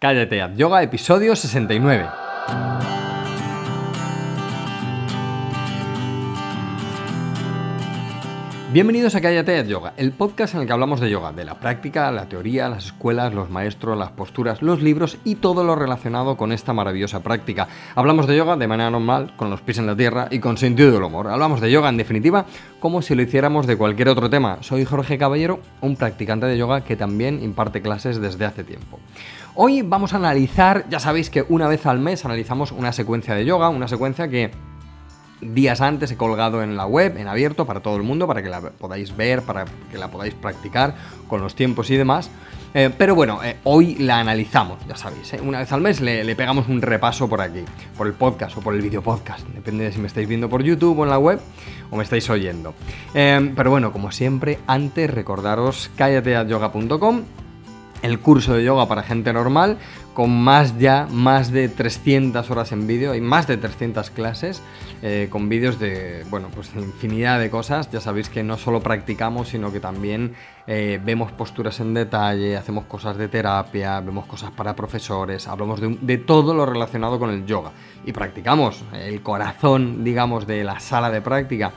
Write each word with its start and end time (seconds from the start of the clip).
Cállate 0.00 0.40
Yoga, 0.54 0.80
episodio 0.84 1.34
69. 1.34 2.06
Bienvenidos 8.70 9.14
a 9.14 9.22
Cállate 9.22 9.66
Yoga, 9.66 9.94
el 9.96 10.12
podcast 10.12 10.54
en 10.54 10.60
el 10.60 10.66
que 10.66 10.74
hablamos 10.74 11.00
de 11.00 11.08
yoga, 11.08 11.32
de 11.32 11.46
la 11.46 11.58
práctica, 11.58 12.12
la 12.12 12.28
teoría, 12.28 12.68
las 12.68 12.84
escuelas, 12.84 13.32
los 13.32 13.48
maestros, 13.48 13.96
las 13.96 14.10
posturas, 14.10 14.60
los 14.60 14.82
libros 14.82 15.16
y 15.24 15.36
todo 15.36 15.64
lo 15.64 15.74
relacionado 15.74 16.36
con 16.36 16.52
esta 16.52 16.74
maravillosa 16.74 17.20
práctica. 17.20 17.66
Hablamos 17.94 18.26
de 18.26 18.36
yoga 18.36 18.58
de 18.58 18.68
manera 18.68 18.90
normal, 18.90 19.32
con 19.38 19.48
los 19.48 19.62
pies 19.62 19.78
en 19.78 19.86
la 19.86 19.96
tierra 19.96 20.28
y 20.30 20.40
con 20.40 20.58
sentido 20.58 20.92
del 20.92 21.02
humor. 21.02 21.28
Hablamos 21.28 21.62
de 21.62 21.70
yoga 21.70 21.88
en 21.88 21.96
definitiva 21.96 22.44
como 22.78 23.00
si 23.00 23.14
lo 23.14 23.22
hiciéramos 23.22 23.66
de 23.66 23.76
cualquier 23.76 24.10
otro 24.10 24.28
tema. 24.28 24.58
Soy 24.60 24.84
Jorge 24.84 25.16
Caballero, 25.16 25.60
un 25.80 25.96
practicante 25.96 26.44
de 26.44 26.58
yoga 26.58 26.82
que 26.82 26.94
también 26.94 27.42
imparte 27.42 27.80
clases 27.80 28.20
desde 28.20 28.44
hace 28.44 28.64
tiempo. 28.64 29.00
Hoy 29.54 29.80
vamos 29.80 30.12
a 30.12 30.18
analizar, 30.18 30.84
ya 30.90 31.00
sabéis 31.00 31.30
que 31.30 31.46
una 31.48 31.68
vez 31.68 31.86
al 31.86 32.00
mes 32.00 32.26
analizamos 32.26 32.72
una 32.72 32.92
secuencia 32.92 33.34
de 33.34 33.46
yoga, 33.46 33.70
una 33.70 33.88
secuencia 33.88 34.28
que 34.28 34.50
días 35.40 35.80
antes 35.80 36.10
he 36.10 36.16
colgado 36.16 36.62
en 36.62 36.76
la 36.76 36.86
web, 36.86 37.16
en 37.16 37.28
abierto, 37.28 37.66
para 37.66 37.80
todo 37.80 37.96
el 37.96 38.02
mundo, 38.02 38.26
para 38.26 38.42
que 38.42 38.48
la 38.48 38.60
podáis 38.60 39.16
ver, 39.16 39.42
para 39.42 39.64
que 39.90 39.98
la 39.98 40.10
podáis 40.10 40.34
practicar 40.34 40.94
con 41.28 41.40
los 41.40 41.54
tiempos 41.54 41.90
y 41.90 41.96
demás. 41.96 42.30
Eh, 42.74 42.90
pero 42.96 43.14
bueno, 43.14 43.42
eh, 43.42 43.56
hoy 43.64 43.94
la 43.96 44.20
analizamos, 44.20 44.78
ya 44.86 44.96
sabéis. 44.96 45.32
Eh. 45.32 45.40
Una 45.42 45.60
vez 45.60 45.72
al 45.72 45.80
mes 45.80 46.00
le, 46.00 46.36
pegamos 46.36 46.68
un 46.68 46.82
repaso 46.82 47.28
por 47.28 47.40
aquí, 47.40 47.64
por 47.96 48.06
el 48.06 48.12
podcast 48.12 48.56
o 48.58 48.60
por 48.60 48.74
el 48.74 48.82
video 48.82 49.02
podcast. 49.02 49.46
Depende 49.48 49.84
de 49.84 49.92
si 49.92 50.00
me 50.00 50.06
estáis 50.06 50.28
viendo 50.28 50.48
por 50.48 50.62
YouTube 50.62 50.98
o 50.98 51.04
en 51.04 51.10
la 51.10 51.18
web 51.18 51.40
o 51.90 51.96
me 51.96 52.04
estáis 52.04 52.28
oyendo. 52.28 52.74
pero 53.12 53.70
bueno, 53.70 53.92
como 53.92 54.12
siempre, 54.12 54.58
antes 54.66 55.10
recordaros 55.10 55.90
cállateayoga.com 55.96 57.22
el 58.02 58.18
curso 58.20 58.54
de 58.54 58.64
yoga 58.64 58.86
para 58.86 59.02
gente 59.02 59.32
normal, 59.32 59.78
con 60.14 60.30
más 60.30 60.78
ya, 60.78 61.06
más 61.10 61.52
de 61.52 61.68
300 61.68 62.50
horas 62.50 62.72
en 62.72 62.86
vídeo 62.86 63.14
y 63.14 63.20
más 63.20 63.46
de 63.46 63.56
300 63.56 64.10
clases, 64.10 64.62
eh, 65.02 65.28
con 65.30 65.48
vídeos 65.48 65.78
de, 65.78 66.24
bueno, 66.28 66.48
pues 66.52 66.70
infinidad 66.74 67.38
de 67.38 67.50
cosas. 67.50 67.90
Ya 67.90 68.00
sabéis 68.00 68.28
que 68.28 68.42
no 68.42 68.56
solo 68.58 68.80
practicamos, 68.80 69.48
sino 69.48 69.72
que 69.72 69.80
también 69.80 70.34
eh, 70.66 71.00
vemos 71.04 71.30
posturas 71.32 71.78
en 71.80 71.94
detalle, 71.94 72.56
hacemos 72.56 72.84
cosas 72.86 73.16
de 73.16 73.28
terapia, 73.28 74.00
vemos 74.00 74.26
cosas 74.26 74.50
para 74.50 74.74
profesores, 74.74 75.46
hablamos 75.46 75.80
de 75.80 76.18
todo 76.18 76.54
lo 76.54 76.66
relacionado 76.66 77.18
con 77.18 77.30
el 77.30 77.46
yoga. 77.46 77.72
Y 78.04 78.12
practicamos, 78.12 78.84
el 78.92 79.22
corazón, 79.22 80.02
digamos, 80.02 80.46
de 80.46 80.64
la 80.64 80.80
sala 80.80 81.10
de 81.10 81.20
práctica 81.20 81.72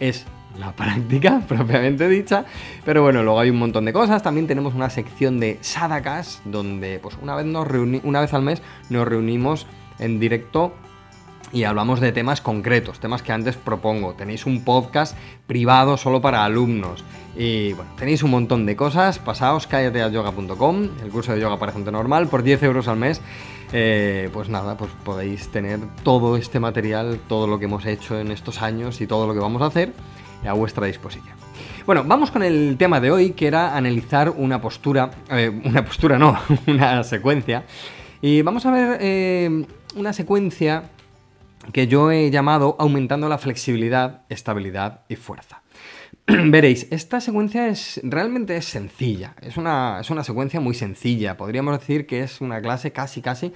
es 0.00 0.26
la 0.58 0.72
práctica 0.72 1.42
propiamente 1.48 2.08
dicha. 2.08 2.44
Pero 2.84 3.02
bueno, 3.02 3.22
luego 3.22 3.40
hay 3.40 3.50
un 3.50 3.58
montón 3.58 3.84
de 3.84 3.92
cosas. 3.92 4.22
También 4.22 4.46
tenemos 4.46 4.74
una 4.74 4.90
sección 4.90 5.40
de 5.40 5.58
sadakas, 5.60 6.42
donde 6.44 6.98
pues 7.00 7.16
una 7.20 7.34
vez, 7.34 7.46
nos 7.46 7.68
una 8.02 8.20
vez 8.20 8.34
al 8.34 8.42
mes 8.42 8.62
nos 8.90 9.06
reunimos 9.06 9.66
en 9.98 10.18
directo 10.20 10.74
y 11.52 11.64
hablamos 11.64 12.00
de 12.00 12.12
temas 12.12 12.40
concretos, 12.40 12.98
temas 12.98 13.22
que 13.22 13.32
antes 13.32 13.56
propongo. 13.56 14.14
Tenéis 14.14 14.46
un 14.46 14.64
podcast 14.64 15.16
privado 15.46 15.98
solo 15.98 16.22
para 16.22 16.44
alumnos. 16.44 17.04
Y 17.36 17.74
bueno, 17.74 17.90
tenéis 17.98 18.22
un 18.22 18.30
montón 18.30 18.64
de 18.64 18.74
cosas. 18.74 19.18
Pasaos 19.18 19.68
yoga.com 19.68 20.88
el 21.02 21.10
curso 21.10 21.34
de 21.34 21.40
yoga 21.40 21.58
para 21.58 21.72
gente 21.72 21.92
normal, 21.92 22.28
por 22.28 22.42
10 22.42 22.62
euros 22.62 22.88
al 22.88 22.96
mes. 22.96 23.20
Eh, 23.74 24.30
pues 24.32 24.48
nada, 24.48 24.76
pues 24.76 24.90
podéis 25.04 25.48
tener 25.48 25.80
todo 26.02 26.36
este 26.36 26.58
material, 26.58 27.18
todo 27.28 27.46
lo 27.46 27.58
que 27.58 27.66
hemos 27.66 27.84
hecho 27.84 28.18
en 28.18 28.30
estos 28.30 28.62
años 28.62 29.00
y 29.00 29.06
todo 29.06 29.26
lo 29.26 29.34
que 29.34 29.40
vamos 29.40 29.62
a 29.62 29.66
hacer 29.66 29.92
a 30.46 30.52
vuestra 30.52 30.86
disposición. 30.86 31.34
Bueno, 31.86 32.04
vamos 32.04 32.30
con 32.30 32.42
el 32.42 32.76
tema 32.78 33.00
de 33.00 33.10
hoy, 33.10 33.30
que 33.32 33.46
era 33.46 33.76
analizar 33.76 34.30
una 34.30 34.60
postura, 34.60 35.10
eh, 35.30 35.50
una 35.64 35.84
postura 35.84 36.18
no, 36.18 36.38
una 36.66 37.02
secuencia. 37.04 37.64
Y 38.20 38.42
vamos 38.42 38.64
a 38.66 38.70
ver 38.70 38.98
eh, 39.00 39.66
una 39.96 40.12
secuencia 40.12 40.84
que 41.72 41.86
yo 41.86 42.10
he 42.10 42.30
llamado 42.30 42.76
aumentando 42.78 43.28
la 43.28 43.38
flexibilidad, 43.38 44.22
estabilidad 44.28 45.00
y 45.08 45.16
fuerza. 45.16 45.62
Veréis, 46.26 46.86
esta 46.90 47.20
secuencia 47.20 47.68
es 47.68 48.00
realmente 48.04 48.56
es 48.56 48.64
sencilla, 48.66 49.34
es 49.40 49.56
una, 49.56 49.98
es 50.00 50.10
una 50.10 50.22
secuencia 50.22 50.60
muy 50.60 50.74
sencilla, 50.74 51.36
podríamos 51.36 51.78
decir 51.78 52.06
que 52.06 52.22
es 52.22 52.40
una 52.40 52.60
clase 52.60 52.92
casi 52.92 53.22
casi 53.22 53.52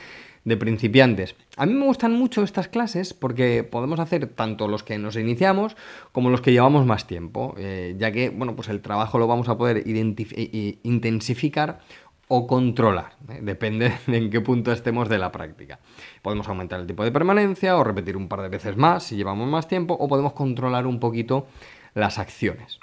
de 0.46 0.56
principiantes. 0.56 1.34
A 1.56 1.66
mí 1.66 1.74
me 1.74 1.84
gustan 1.84 2.12
mucho 2.12 2.44
estas 2.44 2.68
clases 2.68 3.12
porque 3.12 3.64
podemos 3.64 3.98
hacer 3.98 4.28
tanto 4.28 4.68
los 4.68 4.84
que 4.84 4.96
nos 4.96 5.16
iniciamos 5.16 5.76
como 6.12 6.30
los 6.30 6.40
que 6.40 6.52
llevamos 6.52 6.86
más 6.86 7.08
tiempo, 7.08 7.54
eh, 7.58 7.96
ya 7.98 8.12
que 8.12 8.30
bueno, 8.30 8.54
pues 8.54 8.68
el 8.68 8.80
trabajo 8.80 9.18
lo 9.18 9.26
vamos 9.26 9.48
a 9.48 9.58
poder 9.58 9.82
intensificar 9.86 11.80
o 12.28 12.46
controlar, 12.46 13.16
¿eh? 13.28 13.40
depende 13.42 13.92
de 14.06 14.16
en 14.16 14.30
qué 14.30 14.40
punto 14.40 14.70
estemos 14.70 15.08
de 15.08 15.18
la 15.18 15.32
práctica. 15.32 15.80
Podemos 16.22 16.48
aumentar 16.48 16.78
el 16.78 16.86
tipo 16.86 17.02
de 17.02 17.10
permanencia 17.10 17.76
o 17.76 17.82
repetir 17.82 18.16
un 18.16 18.28
par 18.28 18.42
de 18.42 18.48
veces 18.48 18.76
más 18.76 19.02
si 19.02 19.16
llevamos 19.16 19.48
más 19.48 19.66
tiempo 19.66 19.94
o 19.94 20.06
podemos 20.06 20.32
controlar 20.32 20.86
un 20.86 21.00
poquito 21.00 21.48
las 21.94 22.20
acciones. 22.20 22.78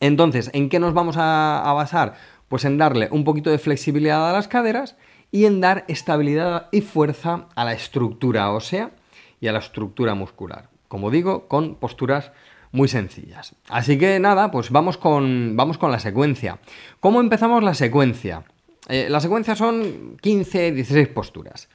Entonces, 0.00 0.50
¿en 0.52 0.68
qué 0.68 0.80
nos 0.80 0.92
vamos 0.92 1.16
a 1.18 1.72
basar? 1.76 2.14
Pues 2.48 2.64
en 2.64 2.78
darle 2.78 3.08
un 3.12 3.22
poquito 3.22 3.50
de 3.50 3.58
flexibilidad 3.58 4.28
a 4.28 4.32
las 4.32 4.48
caderas 4.48 4.96
y 5.34 5.46
en 5.46 5.60
dar 5.60 5.84
estabilidad 5.88 6.68
y 6.70 6.80
fuerza 6.80 7.48
a 7.56 7.64
la 7.64 7.72
estructura 7.72 8.52
ósea 8.52 8.92
y 9.40 9.48
a 9.48 9.52
la 9.52 9.58
estructura 9.58 10.14
muscular. 10.14 10.68
Como 10.86 11.10
digo, 11.10 11.48
con 11.48 11.74
posturas 11.74 12.30
muy 12.70 12.86
sencillas. 12.86 13.56
Así 13.68 13.98
que 13.98 14.20
nada, 14.20 14.52
pues 14.52 14.70
vamos 14.70 14.96
con, 14.96 15.56
vamos 15.56 15.76
con 15.76 15.90
la 15.90 15.98
secuencia. 15.98 16.60
¿Cómo 17.00 17.20
empezamos 17.20 17.64
la 17.64 17.74
secuencia? 17.74 18.44
Eh, 18.88 19.08
la 19.10 19.18
secuencia 19.18 19.56
son 19.56 20.18
15, 20.20 20.70
16 20.70 21.08
posturas. 21.08 21.68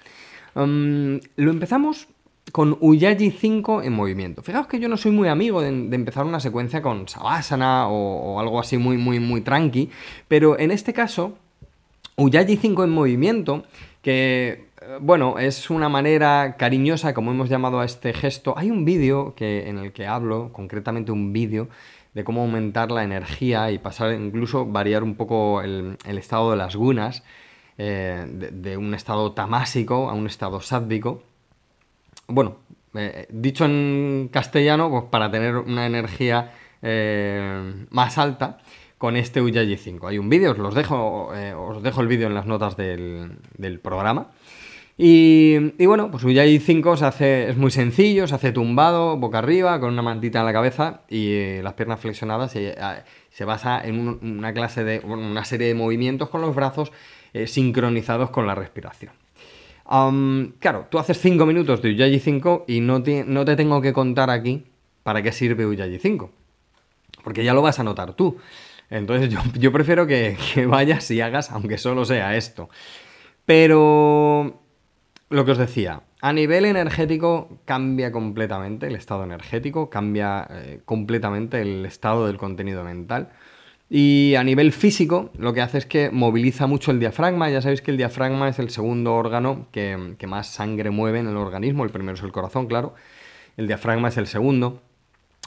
Mm, 0.55 1.17
lo 1.35 1.51
empezamos 1.51 2.07
con 2.53 2.77
Uyaji 2.79 3.29
5 3.29 3.83
en 3.83 3.91
movimiento. 3.91 4.41
Fijaos 4.41 4.67
que 4.67 4.79
yo 4.79 4.87
no 4.87 4.95
soy 4.95 5.11
muy 5.11 5.27
amigo 5.27 5.61
de, 5.61 5.67
empezar 5.67 6.25
una 6.25 6.39
secuencia 6.39 6.81
con 6.81 7.09
Savasana 7.09 7.89
o, 7.89 8.35
o, 8.35 8.39
algo 8.39 8.57
así 8.57 8.77
muy, 8.77 8.95
muy, 8.95 9.19
muy 9.19 9.41
tranqui, 9.41 9.89
pero 10.29 10.57
en 10.57 10.71
este 10.71 10.93
caso 10.93 11.37
Uyaji 12.19 12.57
5 12.57 12.83
en 12.83 12.89
movimiento, 12.89 13.63
que 14.01 14.67
eh, 14.81 14.97
bueno, 14.99 15.39
es 15.39 15.69
una 15.69 15.87
manera 15.87 16.57
cariñosa, 16.57 17.13
como 17.13 17.31
hemos 17.31 17.49
llamado 17.49 17.79
a 17.79 17.85
este 17.85 18.13
gesto. 18.13 18.53
Hay 18.57 18.71
un 18.71 18.83
vídeo 18.83 19.33
que, 19.35 19.69
en 19.69 19.77
el 19.77 19.93
que 19.93 20.05
hablo, 20.05 20.51
concretamente 20.51 21.13
un 21.13 21.31
vídeo, 21.31 21.69
de 22.13 22.23
cómo 22.25 22.41
aumentar 22.41 22.91
la 22.91 23.03
energía 23.03 23.71
y 23.71 23.77
pasar, 23.77 24.13
incluso 24.13 24.65
variar 24.65 25.03
un 25.03 25.15
poco 25.15 25.61
el, 25.61 25.97
estado 26.05 26.51
de 26.51 26.57
las 26.57 26.75
gunas, 26.75 27.23
eh, 27.77 28.25
de, 28.27 28.75
un 28.75 28.93
estado 28.93 29.31
tamásico 29.31 30.09
a 30.09 30.13
un 30.13 30.27
estado 30.27 30.59
sádvico. 30.59 31.23
Bueno, 32.27 32.57
eh, 32.95 33.27
dicho 33.29 33.63
en 33.63 34.29
castellano, 34.31 34.89
pues 34.89 35.03
para 35.05 35.31
tener 35.31 35.55
una 35.55 35.85
energía 35.85 36.51
más 37.89 38.17
alta 38.17 38.59
con 38.99 39.15
este 39.15 39.41
Uyaji 39.41 39.77
5. 39.77 40.07
Hay 40.09 40.17
un 40.19 40.29
vídeo, 40.29 40.51
os, 40.51 40.57
los 40.57 40.75
dejo, 40.75 41.33
eh, 41.33 41.53
os 41.53 41.81
dejo 41.81 42.01
el 42.01 42.07
vídeo 42.07 42.27
en 42.27 42.35
las 42.35 42.45
notas 42.45 42.75
del, 42.75 43.39
programa. 43.81 44.27
Y, 44.97 45.57
bueno, 45.85 46.11
pues 46.11 46.25
Uyaji 46.25 46.59
5 46.59 46.97
se 46.97 47.05
hace, 47.05 47.49
es 47.49 47.55
muy 47.55 47.71
sencillo, 47.71 48.27
se 48.27 48.35
hace 48.35 48.51
tumbado, 48.51 49.15
boca 49.15 49.37
arriba, 49.37 49.79
con 49.79 49.93
una 49.93 50.01
mantita 50.01 50.41
en 50.41 50.45
la 50.45 50.51
cabeza 50.51 51.01
y 51.07 51.31
eh, 51.31 51.61
las 51.63 51.73
piernas 51.73 52.01
flexionadas. 52.01 52.51
Se, 52.51 52.71
eh, 52.71 52.75
se 53.31 53.45
basa 53.45 53.81
en 53.81 54.19
una 54.21 54.53
clase 54.53 54.83
de, 54.83 54.99
una 54.99 55.45
serie 55.45 55.67
de 55.67 55.75
movimientos 55.75 56.27
con 56.29 56.41
los 56.41 56.53
brazos 56.53 56.91
sincronizados 57.45 58.31
con 58.31 58.47
la 58.47 58.55
respiración. 58.55 59.13
claro, 60.59 60.87
tú 60.89 60.99
haces 60.99 61.19
5 61.19 61.45
minutos 61.45 61.81
de 61.81 61.89
Uyaji 61.89 62.19
5 62.19 62.65
y 62.67 62.81
no 62.81 63.01
te, 63.01 63.23
tengo 63.55 63.81
que 63.81 63.93
contar 63.93 64.29
aquí 64.29 64.65
para 65.03 65.21
qué 65.21 65.31
sirve 65.31 65.65
Uyaji 65.65 65.99
5. 65.99 66.31
Porque 67.23 67.45
ya 67.45 67.53
lo 67.53 67.61
vas 67.61 67.79
a 67.79 67.83
notar 67.83 68.13
tú. 68.13 68.37
Entonces 68.89 69.33
yo, 69.59 69.71
prefiero 69.71 70.07
que, 70.07 70.37
vayas 70.67 71.09
y 71.11 71.21
hagas, 71.21 71.51
aunque 71.51 71.77
solo 71.77 72.05
sea 72.05 72.35
esto. 72.35 72.69
Pero 73.45 74.61
lo 75.29 75.45
que 75.45 75.51
os 75.51 75.57
decía, 75.57 76.01
a 76.21 76.33
nivel 76.33 76.65
energético 76.65 77.59
cambia 77.65 78.11
completamente 78.11 78.87
el 78.87 78.95
estado 78.95 79.23
energético, 79.23 79.89
cambia 79.89 80.47
eh, 80.49 80.81
completamente 80.85 81.61
el 81.61 81.85
estado 81.85 82.27
del 82.27 82.37
contenido 82.37 82.83
mental. 82.83 83.29
Y 83.91 84.35
a 84.35 84.43
nivel 84.43 84.71
físico, 84.71 85.31
lo 85.35 85.51
que 85.51 85.61
hace 85.61 85.79
es 85.79 85.87
que 85.87 86.11
moviliza 86.11 86.67
mucho 86.67 86.91
el 86.91 86.99
diafragma. 86.99 87.49
Ya 87.49 87.59
sabéis 87.59 87.81
que 87.81 87.89
el 87.89 87.97
diafragma 87.97 88.47
es 88.47 88.59
el 88.59 88.69
segundo 88.69 89.15
órgano 89.15 89.65
que, 89.71 90.13
que 90.19 90.27
más 90.27 90.47
sangre 90.47 90.91
mueve 90.91 91.19
en 91.19 91.27
el 91.27 91.37
organismo. 91.37 91.83
El 91.83 91.89
primero 91.89 92.15
es 92.15 92.21
el 92.21 92.31
corazón, 92.31 92.67
claro. 92.67 92.93
El 93.57 93.65
diafragma 93.65 94.09
es 94.09 94.17
el 94.17 94.27
segundo. 94.27 94.83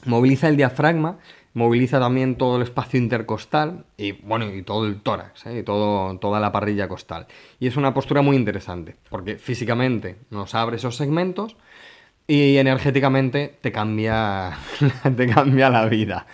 Moviliza 0.06 0.49
el 0.49 0.56
diafragma 0.56 1.19
moviliza 1.54 2.00
también 2.00 2.37
todo 2.37 2.56
el 2.56 2.62
espacio 2.62 2.99
intercostal 2.99 3.84
y 3.96 4.12
bueno, 4.12 4.52
y 4.52 4.62
todo 4.62 4.87
el 4.87 5.00
tórax, 5.00 5.46
¿eh? 5.46 5.58
y 5.58 5.62
todo, 5.62 6.19
toda 6.19 6.40
la 6.40 6.52
parrilla 6.52 6.88
costal. 6.88 7.26
Y 7.60 7.66
es 7.66 7.76
una 7.76 7.94
postura 7.94 8.22
muy 8.22 8.37
interesante, 8.37 8.96
porque 9.10 9.37
físicamente 9.37 10.16
nos 10.31 10.54
abre 10.54 10.76
esos 10.76 10.96
segmentos 10.96 11.56
y 12.26 12.56
energéticamente 12.56 13.58
te 13.60 13.72
cambia, 13.72 14.58
te 15.16 15.26
cambia 15.26 15.69
la 15.70 15.87
vida. 15.87 16.26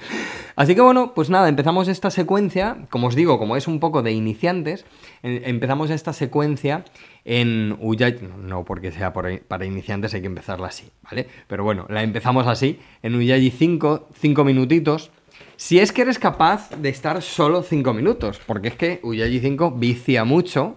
Así 0.58 0.75
que 0.75 0.81
bueno, 0.81 1.12
pues 1.14 1.31
nada, 1.31 1.49
empezamos 1.49 1.87
esta 1.87 2.10
secuencia, 2.10 2.78
como 2.90 3.06
os 3.06 3.14
digo, 3.14 3.38
como 3.38 3.55
es 3.55 3.69
un 3.69 3.78
poco 3.78 4.02
de 4.02 4.10
iniciantes, 4.10 4.84
em, 5.22 5.40
empezamos 5.44 5.88
esta 5.88 6.12
secuencia 6.12 6.84
en 7.25 7.76
Uyay, 7.78 8.19
no, 8.43 8.64
porque 8.64 8.90
sea 8.90 9.12
para 9.12 9.64
iniciantes 9.64 10.14
hay 10.14 10.20
que 10.20 10.26
empezarla 10.26 10.66
así, 10.66 10.90
¿vale? 11.05 11.28
Pero 11.46 11.62
bueno, 11.62 11.87
la 11.88 12.02
empezamos 12.02 12.49
así, 12.49 12.81
en 13.05 13.14
Uyay 13.14 13.52
5, 13.52 14.08
5 14.12 14.43
minutitos, 14.43 15.12
si 15.55 15.78
es 15.78 15.93
que 15.93 16.02
eres 16.02 16.19
capaz 16.19 16.70
de 16.70 16.88
estar 16.88 17.22
solo 17.22 17.62
5 17.62 17.94
minutos, 17.94 18.40
porque 18.44 18.66
es 18.66 18.75
que 18.75 18.99
Uyay 19.04 19.38
5 19.38 19.70
vicia 19.70 20.25
mucho, 20.25 20.75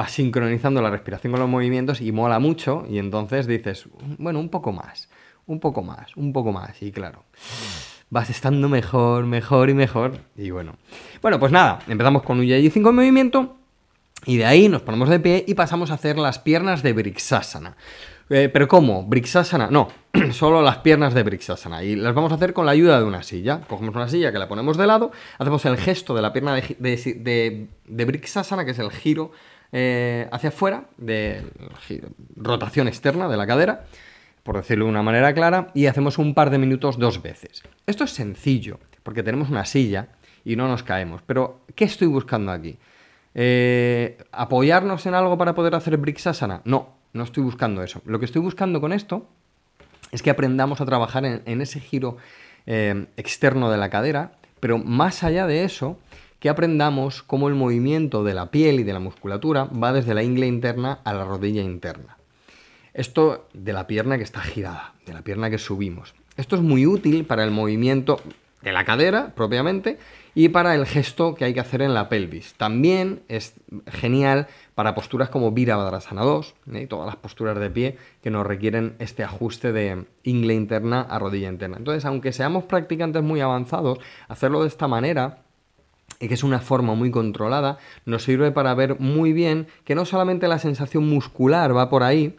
va 0.00 0.06
sincronizando 0.06 0.80
la 0.80 0.90
respiración 0.90 1.32
con 1.32 1.40
los 1.40 1.50
movimientos 1.50 2.00
y 2.00 2.12
mola 2.12 2.38
mucho, 2.38 2.86
y 2.88 3.00
entonces 3.00 3.48
dices, 3.48 3.88
bueno, 4.18 4.38
un 4.38 4.50
poco 4.50 4.70
más, 4.70 5.08
un 5.46 5.58
poco 5.58 5.82
más, 5.82 6.16
un 6.16 6.32
poco 6.32 6.52
más, 6.52 6.80
y 6.80 6.92
claro 6.92 7.24
vas 8.10 8.30
estando 8.30 8.68
mejor, 8.68 9.26
mejor 9.26 9.70
y 9.70 9.74
mejor. 9.74 10.18
Y 10.36 10.50
bueno. 10.50 10.76
Bueno, 11.22 11.38
pues 11.38 11.52
nada, 11.52 11.80
empezamos 11.88 12.22
con 12.22 12.40
Ujjayi 12.40 12.70
5 12.70 12.90
en 12.90 12.94
movimiento. 12.94 13.56
Y 14.24 14.38
de 14.38 14.46
ahí 14.46 14.68
nos 14.68 14.82
ponemos 14.82 15.08
de 15.08 15.20
pie 15.20 15.44
y 15.46 15.54
pasamos 15.54 15.90
a 15.90 15.94
hacer 15.94 16.18
las 16.18 16.38
piernas 16.38 16.82
de 16.82 16.92
Brixasana. 16.92 17.76
Eh, 18.28 18.48
¿Pero 18.52 18.66
cómo? 18.66 19.04
¿Brixasana? 19.04 19.68
No, 19.70 19.88
solo 20.32 20.62
las 20.62 20.78
piernas 20.78 21.14
de 21.14 21.22
Brixasana. 21.22 21.84
Y 21.84 21.94
las 21.94 22.14
vamos 22.14 22.32
a 22.32 22.36
hacer 22.36 22.52
con 22.52 22.66
la 22.66 22.72
ayuda 22.72 22.98
de 22.98 23.04
una 23.04 23.22
silla. 23.22 23.60
Cogemos 23.68 23.94
una 23.94 24.08
silla 24.08 24.32
que 24.32 24.38
la 24.38 24.48
ponemos 24.48 24.76
de 24.76 24.86
lado, 24.86 25.12
hacemos 25.38 25.64
el 25.66 25.76
gesto 25.76 26.14
de 26.14 26.22
la 26.22 26.32
pierna 26.32 26.54
de, 26.54 26.76
de, 26.78 27.68
de, 27.86 28.04
Brixasana, 28.04 28.64
que 28.64 28.72
es 28.72 28.78
el 28.80 28.90
giro 28.90 29.30
eh, 29.70 30.28
hacia 30.32 30.48
afuera, 30.48 30.86
de 30.96 31.44
rotación 32.36 32.88
externa 32.88 33.28
de 33.28 33.36
la 33.36 33.46
cadera 33.46 33.84
por 34.46 34.56
decirlo 34.56 34.84
de 34.84 34.92
una 34.92 35.02
manera 35.02 35.34
clara, 35.34 35.72
y 35.74 35.86
hacemos 35.86 36.18
un 36.18 36.32
par 36.32 36.50
de 36.50 36.58
minutos 36.58 36.98
dos 36.98 37.20
veces. 37.20 37.64
Esto 37.84 38.04
es 38.04 38.12
sencillo, 38.12 38.78
porque 39.02 39.24
tenemos 39.24 39.50
una 39.50 39.64
silla 39.64 40.10
y 40.44 40.54
no 40.54 40.68
nos 40.68 40.84
caemos. 40.84 41.20
Pero, 41.26 41.62
¿qué 41.74 41.84
estoy 41.84 42.06
buscando 42.06 42.52
aquí? 42.52 42.78
Eh, 43.34 44.16
¿Apoyarnos 44.30 45.04
en 45.06 45.14
algo 45.14 45.36
para 45.36 45.56
poder 45.56 45.74
hacer 45.74 45.96
Brixasana? 45.96 46.62
No, 46.64 46.94
no 47.12 47.24
estoy 47.24 47.42
buscando 47.42 47.82
eso. 47.82 48.00
Lo 48.04 48.20
que 48.20 48.24
estoy 48.24 48.40
buscando 48.40 48.80
con 48.80 48.92
esto 48.92 49.26
es 50.12 50.22
que 50.22 50.30
aprendamos 50.30 50.80
a 50.80 50.86
trabajar 50.86 51.24
en, 51.24 51.60
ese 51.60 51.80
giro 51.80 52.16
eh, 52.66 53.06
externo 53.16 53.68
de 53.68 53.78
la 53.78 53.90
cadera, 53.90 54.32
pero 54.60 54.78
más 54.78 55.24
allá 55.24 55.48
de 55.48 55.64
eso, 55.64 55.98
que 56.38 56.48
aprendamos 56.48 57.24
cómo 57.24 57.48
el 57.48 57.56
movimiento 57.56 58.22
de 58.22 58.34
la 58.34 58.52
piel 58.52 58.78
y 58.78 58.84
de 58.84 58.92
la 58.92 59.00
musculatura 59.00 59.64
va 59.64 59.92
desde 59.92 60.14
la 60.14 60.22
ingle 60.22 60.46
interna 60.46 61.00
a 61.02 61.12
la 61.12 61.24
rodilla 61.24 61.62
interna. 61.62 62.15
Esto 62.96 63.46
de 63.52 63.74
la 63.74 63.86
pierna 63.86 64.16
que 64.16 64.24
está 64.24 64.40
girada, 64.40 64.94
de 65.04 65.12
la 65.12 65.20
pierna 65.20 65.50
que 65.50 65.58
subimos. 65.58 66.14
Esto 66.38 66.56
es 66.56 66.62
muy 66.62 66.86
útil 66.86 67.26
para 67.26 67.44
el 67.44 67.50
movimiento 67.50 68.18
de 68.62 68.72
la 68.72 68.86
cadera 68.86 69.34
propiamente 69.34 69.98
y 70.34 70.48
para 70.48 70.74
el 70.74 70.86
gesto 70.86 71.34
que 71.34 71.44
hay 71.44 71.52
que 71.52 71.60
hacer 71.60 71.82
en 71.82 71.92
la 71.92 72.08
pelvis. 72.08 72.54
También 72.54 73.20
es 73.28 73.52
genial 73.86 74.46
para 74.74 74.94
posturas 74.94 75.28
como 75.28 75.52
Virabhadrasana 75.52 76.22
2 76.22 76.54
¿eh? 76.72 76.82
y 76.84 76.86
todas 76.86 77.04
las 77.04 77.16
posturas 77.16 77.58
de 77.60 77.68
pie 77.68 77.98
que 78.22 78.30
nos 78.30 78.46
requieren 78.46 78.96
este 78.98 79.22
ajuste 79.22 79.72
de 79.72 80.06
ingle 80.22 80.54
interna 80.54 81.02
a 81.02 81.18
rodilla 81.18 81.50
interna. 81.50 81.76
Entonces, 81.76 82.06
aunque 82.06 82.32
seamos 82.32 82.64
practicantes 82.64 83.22
muy 83.22 83.42
avanzados, 83.42 83.98
hacerlo 84.26 84.62
de 84.62 84.68
esta 84.68 84.88
manera 84.88 85.42
y 86.18 86.28
que 86.28 86.34
es 86.34 86.44
una 86.44 86.60
forma 86.60 86.94
muy 86.94 87.10
controlada, 87.10 87.76
nos 88.06 88.22
sirve 88.22 88.52
para 88.52 88.74
ver 88.74 88.98
muy 88.98 89.34
bien 89.34 89.66
que 89.84 89.94
no 89.94 90.06
solamente 90.06 90.48
la 90.48 90.58
sensación 90.58 91.06
muscular 91.06 91.76
va 91.76 91.90
por 91.90 92.02
ahí, 92.02 92.36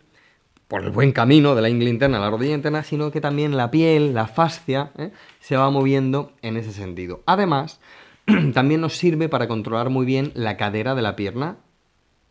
por 0.67 0.83
el 0.83 0.91
buen 0.91 1.11
camino 1.11 1.55
de 1.55 1.61
la 1.61 1.69
ingle 1.69 1.89
interna 1.89 2.19
la 2.19 2.29
rodilla 2.29 2.55
interna, 2.55 2.83
sino 2.83 3.11
que 3.11 3.21
también 3.21 3.55
la 3.55 3.71
piel, 3.71 4.13
la 4.13 4.27
fascia, 4.27 4.91
¿eh? 4.97 5.11
se 5.39 5.55
va 5.55 5.69
moviendo 5.69 6.33
en 6.41 6.57
ese 6.57 6.73
sentido. 6.73 7.21
Además, 7.25 7.79
también 8.53 8.81
nos 8.81 8.97
sirve 8.97 9.29
para 9.29 9.47
controlar 9.47 9.89
muy 9.89 10.05
bien 10.05 10.31
la 10.35 10.57
cadera 10.57 10.95
de 10.95 11.01
la 11.01 11.15
pierna 11.15 11.57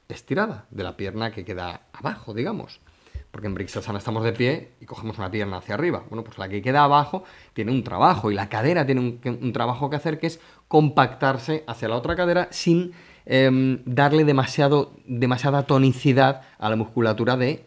estirada, 0.09 0.67
de 0.71 0.85
la 0.85 0.97
pierna 0.97 1.33
que 1.33 1.45
queda 1.45 1.83
abajo, 1.93 2.35
digamos. 2.35 2.81
Porque 3.31 3.49
en 3.49 3.55
Brixasana 3.55 3.99
estamos 3.99 4.25
de 4.25 4.33
pie 4.33 4.73
y 4.81 4.87
cogemos 4.87 5.19
una 5.19 5.31
pierna 5.31 5.59
hacia 5.59 5.75
arriba. 5.75 6.05
Bueno, 6.09 6.23
pues 6.23 6.39
la 6.39 6.49
que 6.49 6.63
queda 6.63 6.85
abajo 6.85 7.25
tiene 7.53 7.73
un 7.73 7.83
trabajo 7.83 8.31
y 8.31 8.35
la 8.35 8.49
cadera 8.49 8.87
tiene 8.87 9.19
un, 9.25 9.53
trabajo 9.53 9.91
que 9.91 9.97
hacer 9.97 10.19
que 10.19 10.29
es 10.29 10.41
compactarse 10.69 11.65
hacia 11.67 11.89
la 11.89 11.97
otra 11.97 12.17
cadera 12.17 12.49
sin 12.51 12.93
em, 13.27 13.83
darle 13.85 14.25
demasiado, 14.25 14.93
demasiada 15.07 15.65
tonicidad 15.65 16.43
a 16.59 16.71
la 16.71 16.77
musculatura 16.77 17.37
de 17.37 17.66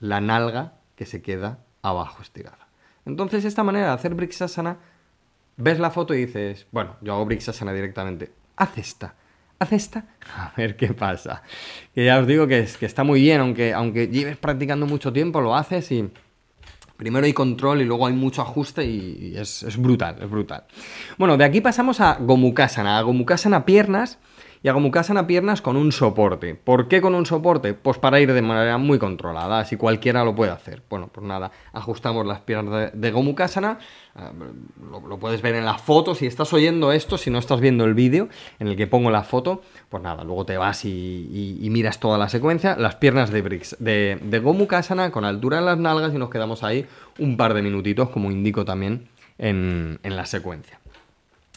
la 0.00 0.20
nalga 0.20 0.74
que 0.94 1.06
se 1.06 1.22
queda 1.22 1.58
abajo 1.82 2.22
estirada. 2.22 2.68
Entonces, 3.04 3.44
esta 3.44 3.62
manera 3.62 3.86
de 3.86 3.92
hacer 3.92 4.14
Brixasana, 4.14 4.78
ves 5.56 5.78
la 5.78 5.90
foto 5.90 6.14
y 6.14 6.26
dices, 6.26 6.66
bueno, 6.72 6.96
yo 7.00 7.14
hago 7.14 7.26
Brixasana 7.26 7.72
directamente. 7.72 8.32
Haz 8.56 8.78
esta, 8.78 9.14
haz 9.58 9.72
esta, 9.72 10.06
a 10.36 10.52
ver 10.56 10.76
qué 10.76 10.88
pasa. 10.92 11.42
Que 11.94 12.04
ya 12.04 12.18
os 12.18 12.26
digo 12.26 12.46
que, 12.46 12.60
es, 12.60 12.76
que 12.76 12.86
está 12.86 13.04
muy 13.04 13.20
bien, 13.20 13.40
aunque, 13.40 13.72
aunque 13.72 14.08
lleves 14.08 14.36
practicando 14.36 14.86
mucho 14.86 15.12
tiempo, 15.12 15.40
lo 15.40 15.54
haces 15.54 15.90
y 15.92 16.10
primero 16.96 17.26
hay 17.26 17.32
control 17.32 17.82
y 17.82 17.84
luego 17.84 18.06
hay 18.06 18.14
mucho 18.14 18.42
ajuste 18.42 18.84
y, 18.84 19.34
es, 19.36 19.62
es, 19.62 19.76
brutal, 19.76 20.16
es 20.20 20.28
brutal. 20.28 20.64
Bueno, 21.18 21.36
de 21.36 21.44
aquí 21.44 21.60
pasamos 21.60 22.00
a 22.00 22.16
Gomukasana. 22.20 22.98
A 22.98 23.02
Gomukasana 23.02 23.64
piernas 23.64 24.18
y 24.66 24.68
hago 24.68 24.80
Mukasana 24.80 25.28
piernas 25.28 25.62
con 25.62 25.76
un 25.76 25.92
soporte. 25.92 26.56
¿Por 26.56 26.88
qué 26.88 27.00
con 27.00 27.14
un 27.14 27.24
soporte? 27.24 27.72
Pues 27.72 27.98
para 27.98 28.18
ir 28.18 28.32
de 28.32 28.42
manera 28.42 28.78
muy 28.78 28.98
controlada, 28.98 29.60
así 29.60 29.76
cualquiera 29.76 30.24
lo 30.24 30.34
puede 30.34 30.50
hacer. 30.50 30.82
Bueno, 30.90 31.06
pues 31.06 31.24
nada, 31.24 31.52
ajustamos 31.72 32.26
las 32.26 32.40
piernas 32.40 32.90
de, 32.92 33.10
Gomukasana, 33.12 33.78
eh, 34.18 34.22
lo, 34.90 35.18
puedes 35.20 35.40
ver 35.40 35.54
en 35.54 35.64
la 35.64 35.78
foto, 35.78 36.16
si 36.16 36.26
estás 36.26 36.52
oyendo 36.52 36.90
esto, 36.90 37.16
si 37.16 37.30
no 37.30 37.38
estás 37.38 37.60
viendo 37.60 37.84
el 37.84 37.94
vídeo 37.94 38.28
en 38.58 38.66
el 38.66 38.74
que 38.74 38.88
pongo 38.88 39.12
la 39.12 39.22
foto, 39.22 39.62
pues 39.88 40.02
nada, 40.02 40.24
luego 40.24 40.44
te 40.44 40.56
vas 40.56 40.84
y, 40.84 41.68
miras 41.70 42.00
toda 42.00 42.18
la 42.18 42.28
secuencia, 42.28 42.74
las 42.74 42.96
piernas 42.96 43.30
de, 43.30 43.42
Brix, 43.42 43.76
de, 43.78 44.18
de 44.20 44.38
Gomukasana 44.40 45.12
con 45.12 45.24
altura 45.24 45.60
en 45.60 45.66
las 45.66 45.78
nalgas 45.78 46.12
y 46.12 46.18
nos 46.18 46.28
quedamos 46.28 46.64
ahí 46.64 46.86
un 47.20 47.36
par 47.36 47.54
de 47.54 47.62
minutitos, 47.62 48.08
como 48.08 48.32
indico 48.32 48.64
también 48.64 49.06
en 49.38 50.00
la 50.02 50.26
secuencia. 50.26 50.80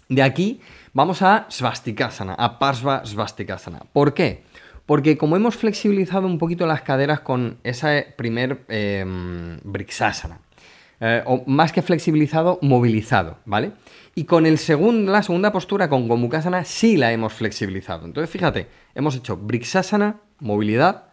De 0.09 0.23
aquí 0.23 0.59
vamos 0.91 1.21
a 1.21 1.45
Svastikasana, 1.49 2.33
a 2.33 2.57
Parsva 2.57 3.05
Svastikasana. 3.05 3.81
¿Por 3.93 4.15
qué? 4.15 4.43
Porque 4.87 5.19
como 5.19 5.35
hemos 5.35 5.55
flexibilizado 5.55 6.25
un 6.25 6.39
poquito 6.39 6.65
las 6.65 6.81
caderas 6.81 7.19
con 7.19 7.59
ese 7.63 8.11
primer 8.17 8.65
eh, 8.69 9.05
Brixasana, 9.63 10.39
eh, 10.99 11.21
o 11.27 11.43
más 11.45 11.71
que 11.71 11.83
flexibilizado, 11.83 12.57
movilizado, 12.63 13.37
¿vale? 13.45 13.73
Y 14.15 14.23
con 14.23 14.47
el 14.47 14.59
la 15.05 15.21
segunda 15.21 15.51
postura, 15.51 15.89
con 15.89 16.07
Gomukasana, 16.07 16.65
sí 16.65 16.97
la 16.97 17.11
hemos 17.11 17.33
flexibilizado. 17.33 18.07
Entonces, 18.07 18.31
fíjate, 18.31 18.67
hemos 18.95 19.15
hecho 19.15 19.37
Brixasana, 19.37 20.21
movilidad, 20.39 21.03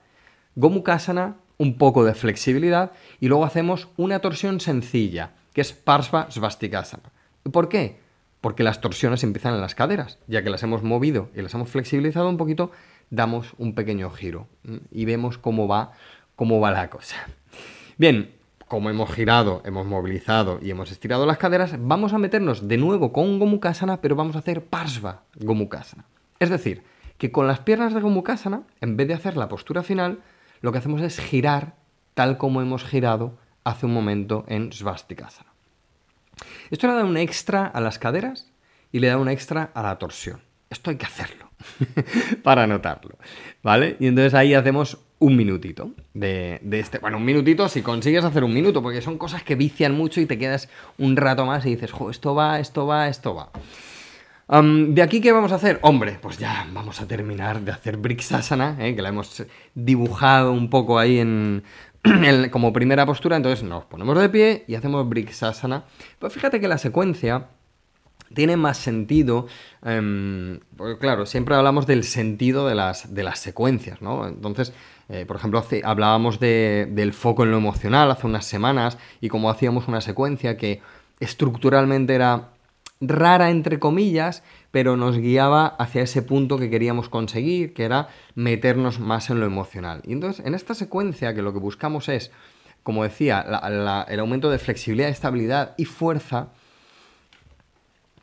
Gomukasana, 0.55 1.37
un 1.59 1.76
poco 1.76 2.03
de 2.03 2.15
flexibilidad, 2.15 2.93
y 3.21 3.29
luego 3.29 3.45
hacemos 3.45 3.88
una 3.99 4.21
torsión 4.21 4.59
sencilla, 4.59 5.33
que 5.53 5.61
es 5.61 5.75
Parsva 5.75 6.31
Svastikasana. 6.31 7.12
¿Por 7.53 7.69
qué? 7.69 8.06
Porque 8.40 8.62
las 8.62 8.81
torsiones 8.81 9.25
empiezan 9.25 9.55
en 9.55 9.61
las 9.61 9.75
caderas, 9.75 10.19
ya 10.26 10.43
que 10.43 10.50
las 10.50 10.62
hemos 10.62 10.83
movido 10.83 11.31
y 11.35 11.43
las 11.43 11.55
hemos 11.55 11.71
flexibilizado 11.71 12.28
un 12.28 12.37
poquito, 12.37 12.71
damos 13.11 13.55
un 13.59 13.75
pequeño 13.75 14.11
giro 14.11 14.49
y 14.90 15.05
vemos 15.05 15.38
cómo 15.38 15.69
va, 15.69 15.93
cómo 16.35 16.61
va 16.61 16.71
la 16.71 16.90
cosa. 16.90 17.16
Bien, 17.99 18.35
como 18.69 18.90
hemos 18.90 19.11
girado, 19.12 19.62
hemos 19.64 19.87
movilizado 19.87 20.59
y 20.61 20.71
hemos 20.71 20.90
estirado 20.90 21.25
las 21.25 21.38
caderas, 21.38 21.76
vamos 21.78 22.12
a 22.12 22.19
meternos 22.19 22.66
de 22.69 22.76
nuevo 22.76 23.12
con 23.12 23.38
Gomukasana, 23.38 24.00
pero 24.00 24.16
vamos 24.16 24.37
a 24.37 24.40
hacer 24.40 24.64
Parsva 24.64 25.23
Gomukasana. 25.37 26.05
Es 26.40 26.50
decir, 26.50 26.83
que 27.19 27.33
con 27.33 27.47
las 27.47 27.61
piernas 27.61 27.95
de 27.95 28.00
Gomukasana, 28.00 28.62
en 28.81 28.97
vez 28.97 29.09
de 29.09 29.14
hacer 29.14 29.37
la 29.37 29.49
postura 29.49 29.83
final, 29.83 30.21
lo 30.61 30.73
que 30.73 30.78
hacemos 30.78 31.00
es 31.00 31.21
girar 31.21 31.75
tal 32.14 32.38
como 32.38 32.61
hemos 32.61 32.85
girado 32.85 33.38
hace 33.64 33.87
un 33.87 33.95
momento 33.95 34.45
en 34.49 34.73
Svastikasana. 34.73 35.56
Esto 36.71 36.87
le 36.87 36.95
da 36.95 37.05
un 37.05 37.16
extra 37.16 37.66
a 37.66 37.81
las 37.81 37.99
caderas 37.99 38.52
y 38.93 39.00
le 39.00 39.09
da 39.09 39.19
un 39.19 39.28
extra 39.28 39.71
a 39.75 39.83
la 39.83 39.99
torsión. 39.99 40.40
Esto 40.69 40.90
hay 40.90 40.97
que 40.97 41.07
hacerlo 41.07 41.50
para 42.43 42.66
notarlo, 42.66 43.16
¿vale? 43.62 43.97
Y 44.00 44.09
entonces 44.09 44.35
ahí 44.35 44.55
hacemos 44.55 44.99
un 45.19 45.37
minutito 45.37 45.90
de, 46.14 46.61
este. 46.73 46.99
Bueno, 46.99 47.19
un 47.19 47.25
minutito 47.25 47.69
si 47.69 47.83
consigues 47.83 48.25
hacer 48.25 48.45
un 48.45 48.52
minuto, 48.52 48.83
porque 48.83 49.00
son 49.00 49.16
cosas 49.16 49.43
que 49.43 49.55
vician 49.55 49.95
mucho 49.95 50.21
y 50.21 50.26
te 50.26 50.38
quedas 50.38 50.69
un 50.99 51.16
rato 51.16 51.47
más 51.47 51.64
y 51.66 51.71
dices, 51.71 51.93
jo, 51.93 52.11
esto 52.11 52.35
va, 52.35 52.59
esto 52.59 52.87
va, 52.87 53.09
esto 53.09 53.35
va. 53.35 53.50
de 54.62 55.02
aquí, 55.02 55.21
¿qué 55.21 55.33
vamos 55.33 55.52
a 55.52 55.55
hacer? 55.55 55.78
Hombre, 55.83 56.19
pues 56.21 56.38
ya 56.38 56.66
vamos 56.73 57.00
a 57.00 57.07
terminar 57.07 57.61
de 57.61 57.73
hacer 57.73 57.97
Brixasana, 57.97 58.76
¿eh? 58.81 58.95
que 58.95 59.02
la 59.02 59.09
hemos 59.09 59.45
dibujado 59.75 60.52
un 60.52 60.69
poco 60.69 60.99
ahí 60.99 61.19
en, 61.19 61.62
como 62.51 62.73
primera 62.73 63.07
postura, 63.07 63.37
entonces 63.37 63.65
nos 63.65 63.85
ponemos 63.85 64.19
de 64.19 64.29
pie 64.29 64.65
y 64.67 64.75
hacemos 64.75 65.09
Brixasana. 65.09 65.85
Pues 66.19 66.33
fíjate 66.33 66.61
que 66.61 66.69
la 66.69 66.79
secuencia 66.79 67.49
tiene 68.35 68.57
más 68.57 68.79
sentido, 68.79 69.47
em, 69.85 70.61
porque 70.77 70.99
claro, 70.99 71.27
siempre 71.27 71.55
hablamos 71.55 71.87
del 71.87 72.05
sentido 72.05 72.67
de 72.67 72.75
las, 72.75 73.15
de 73.15 73.23
las 73.23 73.39
secuencias, 73.39 74.03
¿no? 74.03 74.27
Entonces, 74.27 74.73
eh, 75.09 75.25
por 75.27 75.37
ejemplo, 75.37 75.65
hablábamos 75.85 76.41
del 76.41 77.13
foco 77.13 77.45
en 77.45 77.53
lo 77.53 77.59
emocional 77.59 78.11
hace 78.11 78.27
unas 78.27 78.45
semanas 78.45 78.99
y 79.21 79.29
como 79.29 79.51
hacíamos 79.51 79.87
una 79.89 80.01
secuencia 80.01 80.57
que 80.57 80.81
estructuralmente 81.21 82.15
era 82.15 82.51
rara 83.00 83.50
entre 83.50 83.79
comillas, 83.79 84.43
pero 84.71 84.97
nos 84.97 85.19
guiaba 85.19 85.67
hacia 85.67 86.03
ese 86.03 86.23
punto 86.23 86.59
que 86.59 86.71
queríamos 86.71 87.09
conseguir, 87.09 87.75
que 87.75 87.85
era 87.85 88.09
meternos 88.35 89.00
más 89.00 89.31
en 89.31 89.41
lo 89.41 89.47
emocional. 89.47 90.03
Y 90.05 90.12
entonces, 90.12 90.45
en 90.45 90.55
esta 90.55 90.75
secuencia 90.75 91.35
que 91.35 91.43
lo 91.43 91.53
que 91.53 91.59
buscamos 91.59 92.09
es, 92.09 92.31
como 92.83 93.03
decía, 93.03 93.45
el 94.09 94.21
aumento 94.21 94.50
de 94.50 94.59
flexibilidad, 94.59 95.11
estabilidad 95.11 95.75
y 95.76 95.85
fuerza, 95.85 96.49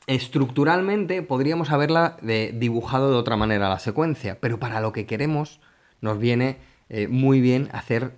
estructuralmente 0.08 1.22
podríamos 1.22 1.72
haberla 1.72 2.18
dibujado 2.22 3.12
de 3.12 3.18
otra 3.18 3.36
manera 3.36 3.70
la 3.70 3.80
secuencia, 3.80 4.40
pero 4.40 4.60
para 4.60 4.82
lo 4.82 4.92
que 4.92 5.06
queremos 5.06 5.60
nos 6.02 6.20
viene 6.20 6.58
eh, 6.90 7.08
muy 7.08 7.42
bien 7.42 7.70
hacer 7.72 8.14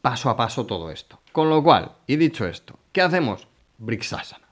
paso 0.00 0.30
a 0.30 0.36
paso 0.36 0.66
todo 0.66 0.90
esto. 0.90 1.20
Con 1.32 1.50
lo 1.50 1.62
cual, 1.62 1.92
y 2.06 2.16
dicho 2.16 2.46
esto, 2.46 2.78
¿qué 2.92 3.02
hacemos? 3.02 3.48
Briksasana. 3.78 4.47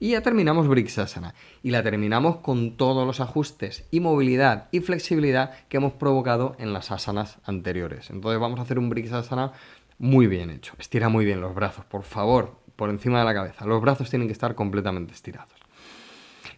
Y 0.00 0.10
ya 0.10 0.22
terminamos 0.22 0.68
Briksasana. 0.68 1.34
Y 1.62 1.70
la 1.70 1.82
terminamos 1.82 2.38
con 2.38 2.76
todos 2.76 3.06
los 3.06 3.20
ajustes 3.20 3.86
y 3.90 4.00
movilidad 4.00 4.68
y 4.70 4.80
flexibilidad 4.80 5.52
que 5.68 5.78
hemos 5.78 5.92
provocado 5.94 6.56
en 6.58 6.72
las 6.72 6.90
asanas 6.90 7.38
anteriores. 7.44 8.10
Entonces 8.10 8.40
vamos 8.40 8.58
a 8.60 8.62
hacer 8.62 8.78
un 8.78 8.90
Briksasana 8.90 9.52
muy 9.98 10.26
bien 10.26 10.50
hecho. 10.50 10.74
Estira 10.78 11.08
muy 11.08 11.24
bien 11.24 11.40
los 11.40 11.54
brazos, 11.54 11.84
por 11.84 12.02
favor, 12.02 12.56
por 12.76 12.90
encima 12.90 13.18
de 13.18 13.24
la 13.24 13.34
cabeza. 13.34 13.66
Los 13.66 13.80
brazos 13.80 14.08
tienen 14.10 14.28
que 14.28 14.32
estar 14.32 14.54
completamente 14.54 15.12
estirados. 15.12 15.52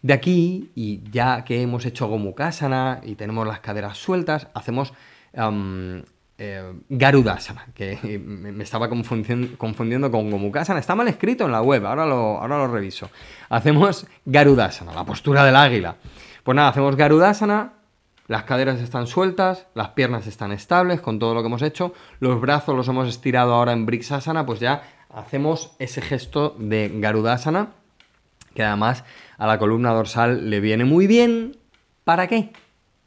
De 0.02 0.14
aquí, 0.14 0.70
y 0.74 1.02
ya 1.10 1.44
que 1.44 1.60
hemos 1.60 1.84
hecho 1.84 2.08
Gomukasana 2.08 3.00
y 3.02 3.16
tenemos 3.16 3.46
las 3.46 3.60
caderas 3.60 3.98
sueltas, 3.98 4.48
hacemos 4.54 4.94
eh, 6.42 6.72
Garudasana, 6.88 7.66
que 7.74 8.18
me 8.18 8.64
estaba 8.64 8.88
confundiendo, 8.88 10.10
con 10.10 10.30
Gomukasana. 10.30 10.80
Está 10.80 10.94
mal 10.94 11.06
escrito 11.06 11.44
en 11.44 11.52
la 11.52 11.60
web, 11.60 11.84
ahora 11.84 12.06
lo, 12.06 12.40
ahora 12.40 12.56
lo 12.56 12.68
reviso. 12.68 13.10
Hacemos 13.50 14.06
Garudasana, 14.24 14.94
la 14.94 15.04
postura 15.04 15.44
del 15.44 15.54
águila. 15.54 15.96
Pues 16.42 16.56
nada, 16.56 16.70
hacemos 16.70 16.96
Garudasana, 16.96 17.74
las 18.26 18.44
caderas 18.44 18.80
están 18.80 19.06
sueltas, 19.06 19.66
las 19.74 19.90
piernas 19.90 20.26
están 20.26 20.50
estables 20.50 21.02
con 21.02 21.18
todo 21.18 21.34
lo 21.34 21.42
que 21.42 21.48
hemos 21.48 21.60
hecho, 21.60 21.92
los 22.20 22.40
brazos 22.40 22.74
los 22.74 22.88
hemos 22.88 23.06
estirado 23.06 23.52
ahora 23.52 23.74
en 23.74 23.84
Briksasana, 23.84 24.46
pues 24.46 24.60
ya 24.60 24.82
hacemos 25.10 25.72
ese 25.78 26.00
gesto 26.00 26.56
de 26.58 26.90
Garudasana, 26.94 27.68
que 28.54 28.64
además 28.64 29.04
a 29.36 29.46
la 29.46 29.58
columna 29.58 29.92
dorsal 29.92 30.48
le 30.48 30.60
viene 30.60 30.86
muy 30.86 31.06
bien. 31.06 31.58
¿Para 32.04 32.28
qué? 32.28 32.50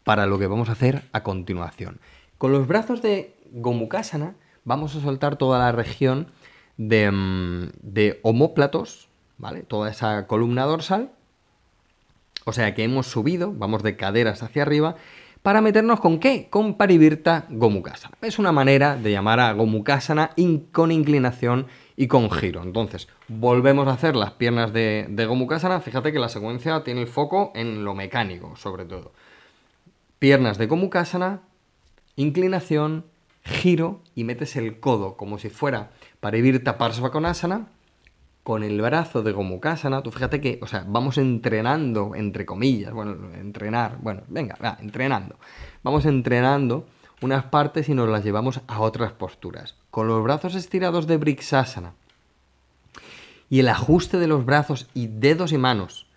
Para 0.04 0.28
lo 0.28 0.38
que 0.38 0.46
vamos 0.46 0.70
a 0.70 0.74
hacer 0.74 1.02
a 1.14 1.24
continuación. 1.24 2.00
Con 2.44 2.52
los 2.52 2.68
brazos 2.68 3.02
de 3.02 3.38
Gomukasana 3.54 4.36
vamos 4.66 4.98
a 4.98 5.00
soltar 5.00 5.38
toda 5.38 5.60
la 5.60 5.72
región 5.72 6.28
de, 6.76 7.10
mm, 7.10 7.70
de 7.82 8.20
homóplatos, 8.22 9.08
¿vale? 9.38 9.62
Toda 9.62 9.90
esa 9.90 10.28
columna 10.28 10.66
dorsal. 10.66 11.12
O 12.44 12.52
sea 12.52 12.74
que 12.74 12.84
hemos 12.84 13.08
subido, 13.08 13.54
vamos 13.54 13.82
de 13.82 13.96
caderas 13.96 14.44
hacia 14.44 14.64
arriba, 14.64 14.98
para 15.42 15.62
meternos 15.62 16.02
con 16.02 16.20
qué? 16.20 16.50
Con 16.50 16.74
Parivirta 16.74 17.46
Gomukasana. 17.48 18.18
Es 18.22 18.38
una 18.38 18.52
manera 18.52 18.98
de 18.98 19.14
llamar 19.14 19.40
a 19.40 19.54
Gomukasana 19.54 20.32
con 20.74 20.92
inclinación 20.92 21.68
y 21.96 22.08
con 22.08 22.30
giro. 22.30 22.62
Entonces, 22.62 23.08
volvemos 23.30 23.88
a 23.88 23.94
hacer 23.94 24.18
las 24.18 24.32
piernas 24.32 24.74
de, 24.74 25.06
de 25.10 25.26
Gomukasana. 25.26 25.80
Fíjate 25.80 26.12
que 26.12 26.20
la 26.20 26.28
secuencia 26.28 26.84
tiene 26.84 27.04
el 27.04 27.08
foco 27.08 27.54
en 27.56 27.86
lo 27.86 27.96
mecánico, 27.96 28.58
sobre 28.58 28.84
todo. 28.84 29.14
Piernas 30.20 30.58
de 30.58 30.68
Gomukasana, 30.68 31.40
inclinación, 32.16 33.06
giro 33.44 34.02
y 34.16 34.24
metes 34.24 34.56
el 34.56 34.80
codo 34.80 35.18
como 35.18 35.38
si 35.38 35.50
fuera 35.50 35.92
para 36.20 36.38
ir 36.38 36.64
tapar 36.64 36.94
Svakonasana 36.94 37.68
con 38.44 38.64
el 38.64 38.82
brazo 38.82 39.24
de 39.24 39.32
Gomukasana. 39.32 40.04
Tú 40.04 40.12
fíjate 40.12 40.42
que, 40.42 40.60
o 40.62 40.68
sea, 40.68 40.86
vamos 40.88 41.18
entrenando, 41.18 42.14
entre 42.16 42.46
comillas, 42.46 42.94
bueno, 42.94 43.34
entrenar, 43.34 43.98
bueno, 44.02 44.22
venga, 44.28 44.58
va, 44.64 44.78
entrenando. 44.82 45.38
Vamos 45.82 46.06
entrenando 46.06 46.86
unas 47.22 47.46
partes 47.46 47.88
y 47.90 47.94
nos 47.94 48.10
las 48.10 48.24
llevamos 48.24 48.62
a 48.68 48.82
otras 48.82 49.14
posturas. 49.14 49.76
Con 49.90 50.08
los 50.08 50.24
brazos 50.24 50.56
estirados 50.56 51.08
de 51.08 51.18
Briksasana 51.18 51.94
y 53.50 53.60
el 53.60 53.70
ajuste 53.70 54.18
de 54.18 54.28
los 54.28 54.46
brazos 54.46 54.90
y 54.94 55.08
dedos 55.08 55.52
y 55.54 55.58
manos 55.58 56.08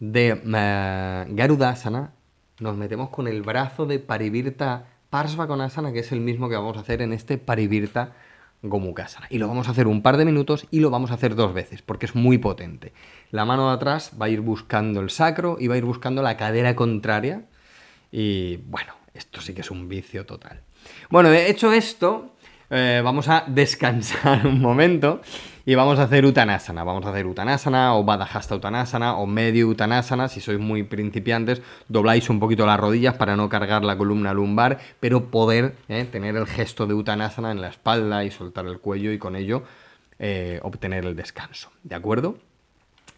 de 0.00 0.34
uh, 0.34 1.34
Garudasana, 1.34 2.12
nos 2.60 2.76
metemos 2.76 3.10
con 3.10 3.28
el 3.28 3.42
brazo 3.42 3.84
de 3.84 3.98
Parivirta 3.98 4.86
Parsvakonasana, 5.14 5.92
que 5.92 6.00
es 6.00 6.10
el 6.10 6.20
mismo 6.20 6.48
que 6.48 6.56
vamos 6.56 6.76
a 6.76 6.80
hacer 6.80 7.00
en 7.00 7.12
este 7.12 7.38
Parivirta 7.38 8.14
Gomukasana. 8.62 9.28
Y 9.30 9.38
lo 9.38 9.46
vamos 9.46 9.68
a 9.68 9.70
hacer 9.70 9.86
un 9.86 10.02
par 10.02 10.16
de 10.16 10.24
minutos 10.24 10.66
y 10.72 10.80
lo 10.80 10.90
vamos 10.90 11.12
a 11.12 11.14
hacer 11.14 11.36
dos 11.36 11.54
veces, 11.54 11.82
porque 11.82 12.06
es 12.06 12.16
muy 12.16 12.38
potente. 12.38 12.92
La 13.30 13.44
mano 13.44 13.68
de 13.68 13.76
atrás 13.76 14.10
va 14.20 14.26
a 14.26 14.28
ir 14.28 14.40
buscando 14.40 15.00
el 15.00 15.10
sacro 15.10 15.56
y 15.60 15.68
va 15.68 15.76
a 15.76 15.78
ir 15.78 15.84
buscando 15.84 16.20
la 16.20 16.36
cadera 16.36 16.74
contraria. 16.74 17.44
Y 18.10 18.56
bueno, 18.66 18.94
esto 19.14 19.40
sí 19.40 19.54
que 19.54 19.60
es 19.60 19.70
un 19.70 19.88
vicio 19.88 20.26
total. 20.26 20.62
Bueno, 21.10 21.30
hecho 21.30 21.72
esto, 21.72 22.33
eh, 22.70 23.00
vamos 23.04 23.28
a 23.28 23.44
descansar 23.46 24.46
un 24.46 24.60
momento 24.60 25.20
y 25.66 25.74
vamos 25.74 25.98
a 25.98 26.04
hacer 26.04 26.24
Uttanasana. 26.24 26.84
Vamos 26.84 27.04
a 27.06 27.10
hacer 27.10 27.26
Uttanasana 27.26 27.94
o 27.94 28.04
Badahasta 28.04 28.56
Uttanasana 28.56 29.16
o 29.16 29.26
medio 29.26 29.68
Uttanasana. 29.68 30.28
Si 30.28 30.40
sois 30.40 30.58
muy 30.58 30.82
principiantes, 30.82 31.62
dobláis 31.88 32.28
un 32.30 32.40
poquito 32.40 32.66
las 32.66 32.78
rodillas 32.78 33.14
para 33.14 33.36
no 33.36 33.48
cargar 33.48 33.84
la 33.84 33.96
columna 33.96 34.34
lumbar, 34.34 34.78
pero 35.00 35.30
poder 35.30 35.74
eh, 35.88 36.04
tener 36.04 36.36
el 36.36 36.46
gesto 36.46 36.86
de 36.86 36.94
Uttanasana 36.94 37.50
en 37.50 37.60
la 37.60 37.68
espalda 37.68 38.24
y 38.24 38.30
soltar 38.30 38.66
el 38.66 38.78
cuello 38.78 39.12
y 39.12 39.18
con 39.18 39.36
ello 39.36 39.62
eh, 40.18 40.60
obtener 40.62 41.04
el 41.04 41.16
descanso. 41.16 41.70
¿De 41.82 41.94
acuerdo? 41.94 42.38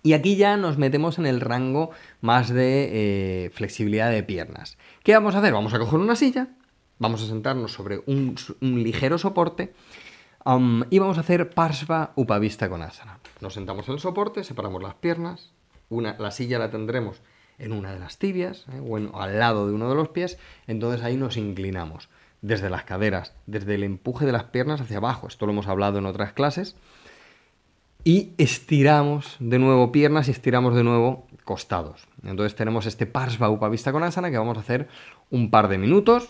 Y 0.03 0.13
aquí 0.13 0.37
ya 0.37 0.57
nos 0.57 0.79
metemos 0.79 1.19
en 1.19 1.27
el 1.27 1.41
rango 1.41 1.91
más 2.21 2.49
de 2.49 3.51
flexibilidad 3.55 4.09
de 4.09 4.23
piernas. 4.23 4.79
¿Qué 5.03 5.15
vamos 5.15 5.35
a 5.35 5.39
hacer? 5.39 5.53
Vamos 5.53 5.75
a 5.75 5.81
coger 5.81 5.99
una 5.99 6.15
silla 6.15 6.49
Vamos 6.99 7.23
a 7.23 7.27
sentarnos 7.27 7.73
sobre 7.73 8.03
un, 8.07 8.37
ligero 8.61 9.19
soporte 9.19 9.75
um, 10.45 10.83
y 10.89 10.99
vamos 10.99 11.19
a 11.19 11.21
hacer 11.21 11.51
Parsva 11.51 12.13
Upavista 12.17 12.69
con 12.69 12.83
asana. 12.83 13.19
Nos 13.41 13.55
sentamos 13.55 13.87
en 13.89 13.95
el 13.95 14.01
soporte, 14.01 14.45
separamos 14.45 14.83
las 14.83 14.95
piernas, 14.95 15.53
una, 15.91 16.17
la 16.19 16.31
silla 16.31 16.59
la 16.59 16.71
tendremos 16.71 17.21
en 17.59 17.73
una 17.73 17.93
de 17.93 17.99
las 17.99 18.19
tibias 18.19 18.67
eh, 18.73 18.81
o, 18.81 19.21
al 19.21 19.39
lado 19.39 19.67
de 19.67 19.75
uno 19.75 19.89
de 19.89 19.95
los 19.95 20.09
pies, 20.09 20.39
entonces 20.67 21.03
ahí 21.03 21.17
nos 21.17 21.37
inclinamos 21.37 22.09
desde 22.43 22.71
las 22.71 22.85
caderas, 22.85 23.35
desde 23.47 23.75
el 23.75 23.83
empuje 23.83 24.25
de 24.25 24.33
las 24.33 24.45
piernas 24.45 24.81
hacia 24.81 24.99
abajo, 24.99 25.27
esto 25.27 25.47
lo 25.47 25.53
hemos 25.53 25.67
hablado 25.67 25.99
en 25.99 26.07
otras 26.07 26.33
clases, 26.33 26.77
y 28.05 28.33
estiramos 28.39 29.37
de 29.41 29.59
nuevo 29.59 29.91
piernas 29.91 30.29
y 30.29 30.31
estiramos 30.31 30.77
de 30.77 30.85
nuevo 30.85 31.27
costados. 31.45 32.07
Entonces 32.23 32.55
tenemos 32.55 32.87
este 32.87 33.05
Parsva 33.05 33.51
Upavista 33.51 33.91
con 33.91 34.05
asana 34.05 34.31
que 34.31 34.39
vamos 34.39 34.57
a 34.57 34.61
hacer 34.61 34.87
un 35.31 35.51
par 35.51 35.67
de 35.67 35.77
minutos, 35.77 36.29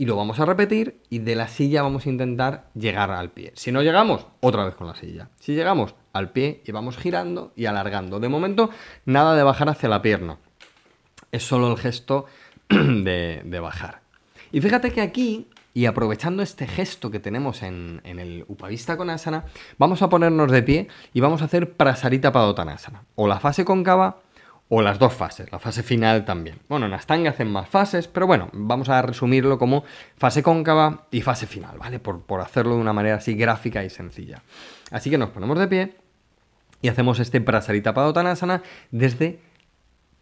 y 0.00 0.06
lo 0.06 0.16
vamos 0.16 0.40
a 0.40 0.46
repetir 0.46 1.02
y 1.10 1.18
de 1.18 1.36
la 1.36 1.46
silla 1.46 1.82
vamos 1.82 2.06
a 2.06 2.08
intentar 2.08 2.70
llegar 2.74 3.10
al 3.10 3.32
pie. 3.32 3.52
Si 3.54 3.70
no 3.70 3.82
llegamos, 3.82 4.26
otra 4.40 4.64
vez 4.64 4.74
con 4.74 4.86
la 4.86 4.94
silla. 4.94 5.28
Si 5.38 5.52
llegamos 5.52 5.94
al 6.14 6.30
pie 6.30 6.62
y 6.64 6.72
vamos 6.72 6.96
girando 6.96 7.52
y 7.54 7.66
alargando. 7.66 8.18
De 8.18 8.30
momento, 8.30 8.70
nada 9.04 9.36
de 9.36 9.42
bajar 9.42 9.68
hacia 9.68 9.90
la 9.90 10.00
pierna. 10.00 10.38
Es 11.32 11.46
solo 11.46 11.70
el 11.70 11.76
gesto 11.76 12.24
de, 12.70 13.60
bajar. 13.60 14.00
Y 14.50 14.62
fíjate 14.62 14.90
que 14.90 15.02
aquí, 15.02 15.48
y 15.74 15.84
aprovechando 15.84 16.42
este 16.42 16.66
gesto 16.66 17.10
que 17.10 17.20
tenemos 17.20 17.62
en, 17.62 18.00
el 18.02 18.46
Upavista 18.48 18.96
Konasana, 18.96 19.44
vamos 19.76 20.00
a 20.00 20.08
ponernos 20.08 20.50
de 20.50 20.62
pie 20.62 20.88
y 21.12 21.20
vamos 21.20 21.42
a 21.42 21.44
hacer 21.44 21.74
Prasarita 21.74 22.32
Padottanasana. 22.32 23.04
O 23.16 23.28
la 23.28 23.38
fase 23.38 23.66
cóncava 23.66 24.22
o 24.72 24.82
las 24.82 25.00
dos 25.00 25.12
fases, 25.12 25.50
la 25.50 25.58
fase 25.58 25.82
final 25.82 26.24
también. 26.24 26.60
Bueno, 26.68 26.86
en 26.86 26.92
Astanga 26.92 27.30
hacen 27.30 27.50
más 27.50 27.68
fases, 27.68 28.06
pero 28.06 28.28
bueno, 28.28 28.50
vamos 28.52 28.88
a 28.88 29.02
resumirlo 29.02 29.58
como 29.58 29.82
fase 30.16 30.44
cóncava 30.44 31.08
y 31.10 31.22
fase 31.22 31.48
final, 31.48 31.76
¿vale? 31.76 31.98
Por, 31.98 32.40
hacerlo 32.40 32.76
de 32.76 32.80
una 32.80 32.92
manera 32.92 33.16
así 33.16 33.34
gráfica 33.34 33.82
y 33.82 33.90
sencilla. 33.90 34.44
Así 34.92 35.10
que 35.10 35.18
nos 35.18 35.30
ponemos 35.30 35.58
de 35.58 35.66
pie 35.66 35.96
y 36.82 36.88
hacemos 36.88 37.18
este 37.18 37.40
Prasarita 37.40 37.94
Padottanasana 37.94 38.62
desde 38.92 39.40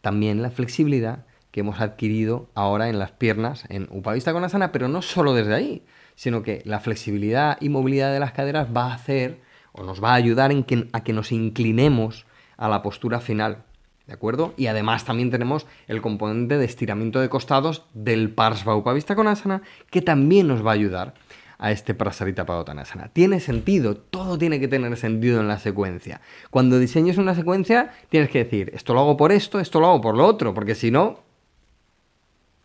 también 0.01 0.41
la 0.41 0.51
flexibilidad 0.51 1.27
que 1.51 1.61
hemos 1.61 1.83
adquirido 1.83 2.49
ahora 2.55 2.89
en 2.89 2.99
las 2.99 3.13
piernas 3.13 3.67
en 3.69 3.87
Upavista 3.91 4.33
Konasana, 4.33 4.73
pero 4.73 4.89
no 4.89 5.03
solo 5.03 5.35
desde 5.35 5.55
ahí, 5.55 5.85
sino 6.15 6.43
que 6.43 6.63
la 6.65 6.81
flexibilidad 6.81 7.59
y 7.61 7.69
movilidad 7.69 8.15
de 8.15 8.21
las 8.21 8.33
caderas 8.33 8.69
va 8.75 8.93
a 8.93 8.95
hacer 8.95 9.43
o 9.73 9.83
nos 9.83 10.03
va 10.03 10.13
a 10.13 10.15
ayudar 10.15 10.53
en 10.53 10.65
a 10.93 11.05
que 11.05 11.13
nos 11.13 11.33
inclinemos 11.33 12.25
a 12.57 12.71
la 12.71 12.81
postura 12.81 13.21
final 13.21 13.68
¿De 14.09 14.15
acuerdo? 14.15 14.55
Y 14.57 14.69
además 14.69 15.05
también 15.05 15.31
tenemos 15.31 15.67
el 15.87 16.01
componente 16.01 16.57
de 16.57 16.65
estiramiento 16.65 17.21
de 17.21 17.29
costados 17.29 17.85
del 17.93 18.31
Parsva 18.31 18.75
Upavista 18.75 19.15
Konasana, 19.15 19.61
que 19.91 20.01
también 20.01 20.49
nos 20.49 20.67
va 20.67 20.71
a 20.71 20.75
ayudar 20.75 21.15
a 21.59 21.73
este 21.73 21.93
Prasarita 21.93 22.47
Padottanasana. 22.47 23.11
Tiene 23.13 23.39
sentido, 23.39 23.99
todo 23.99 24.39
tiene 24.39 24.61
que 24.61 24.67
tener 24.67 24.97
sentido 24.97 25.43
en 25.43 25.49
la 25.49 25.59
secuencia. 25.59 26.23
Cuando 26.49 26.79
diseñes 26.79 27.19
una 27.19 27.35
secuencia, 27.35 27.93
tienes 28.09 28.31
que 28.31 28.45
decir, 28.45 28.71
esto 28.75 28.95
lo 28.95 29.01
hago 29.01 29.19
por 29.19 29.31
esto, 29.31 29.61
esto 29.61 29.79
lo 29.79 29.89
hago 29.89 30.01
por 30.01 30.17
lo 30.17 30.25
otro, 30.25 30.55
porque 30.55 30.75
si 30.75 30.91
no, 30.91 31.21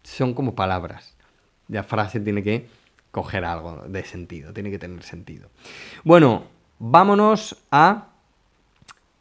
son 0.04 0.34
como 0.34 0.56
palabras. 0.56 1.18
La 1.68 1.84
frase 1.84 2.22
tiene 2.22 2.42
que 2.42 2.68
coger 3.12 3.44
algo 3.44 3.84
de 3.90 4.06
sentido, 4.06 4.54
tiene 4.54 4.72
que 4.72 4.80
tener 4.80 5.04
sentido. 5.04 5.50
Bueno, 6.06 6.46
vámonos 6.80 7.58
a 7.70 8.13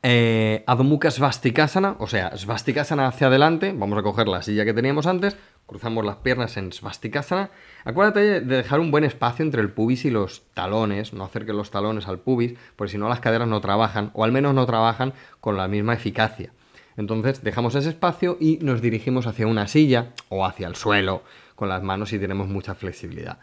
eh, 0.03 0.65
Svastikasana, 1.11 1.97
o 1.99 2.07
sea, 2.07 2.37
Svastikasana 2.37 3.07
hacia 3.07 3.29
adelante, 3.29 3.73
vamos 3.77 3.99
a 3.99 4.03
coger 4.03 4.27
la 4.27 4.43
silla 4.43 4.65
que 4.65 4.75
teníamos 4.75 5.07
antes, 5.07 5.37
cruzamos 5.67 6.05
las 6.05 6.17
piernas 6.17 6.57
en 6.57 6.73
Svastikasana. 6.73 7.51
Acuérdate 7.85 8.41
de 8.41 8.57
dejar 8.57 8.81
un 8.81 8.91
buen 8.91 9.05
espacio 9.05 9.45
entre 9.45 9.63
el 9.63 9.71
pubis 9.71 10.05
y 10.05 10.11
los 10.11 10.43
talones, 10.55 11.13
no 11.13 11.25
acerques 11.25 11.55
los 11.55 11.71
talones 11.71 12.09
al 12.09 12.19
pubis, 12.19 12.55
porque 12.75 12.93
si 12.93 12.99
no 12.99 13.09
las 13.09 13.21
caderas 13.21 13.49
no 13.49 13.61
trabajan, 13.61 14.11
o 14.15 14.25
al 14.25 14.33
menos 14.33 14.55
no 14.55 14.67
trabajan 14.67 15.13
con 15.41 15.57
la 15.57 15.69
misma 15.69 15.95
eficacia. 15.95 16.53
Entonces 16.97 17.43
dejamos 17.43 17.75
ese 17.75 17.89
espacio 17.89 18.37
y 18.41 18.59
nos 18.61 18.83
dirigimos 18.83 19.27
hacia 19.27 19.47
una 19.47 19.67
silla 19.67 20.13
o 20.29 20.45
hacia 20.45 20.67
el 20.67 20.75
suelo 20.75 21.23
con 21.55 21.69
las 21.69 21.83
manos 21.83 22.13
y 22.13 22.19
tenemos 22.19 22.49
mucha 22.49 22.75
flexibilidad. 22.75 23.39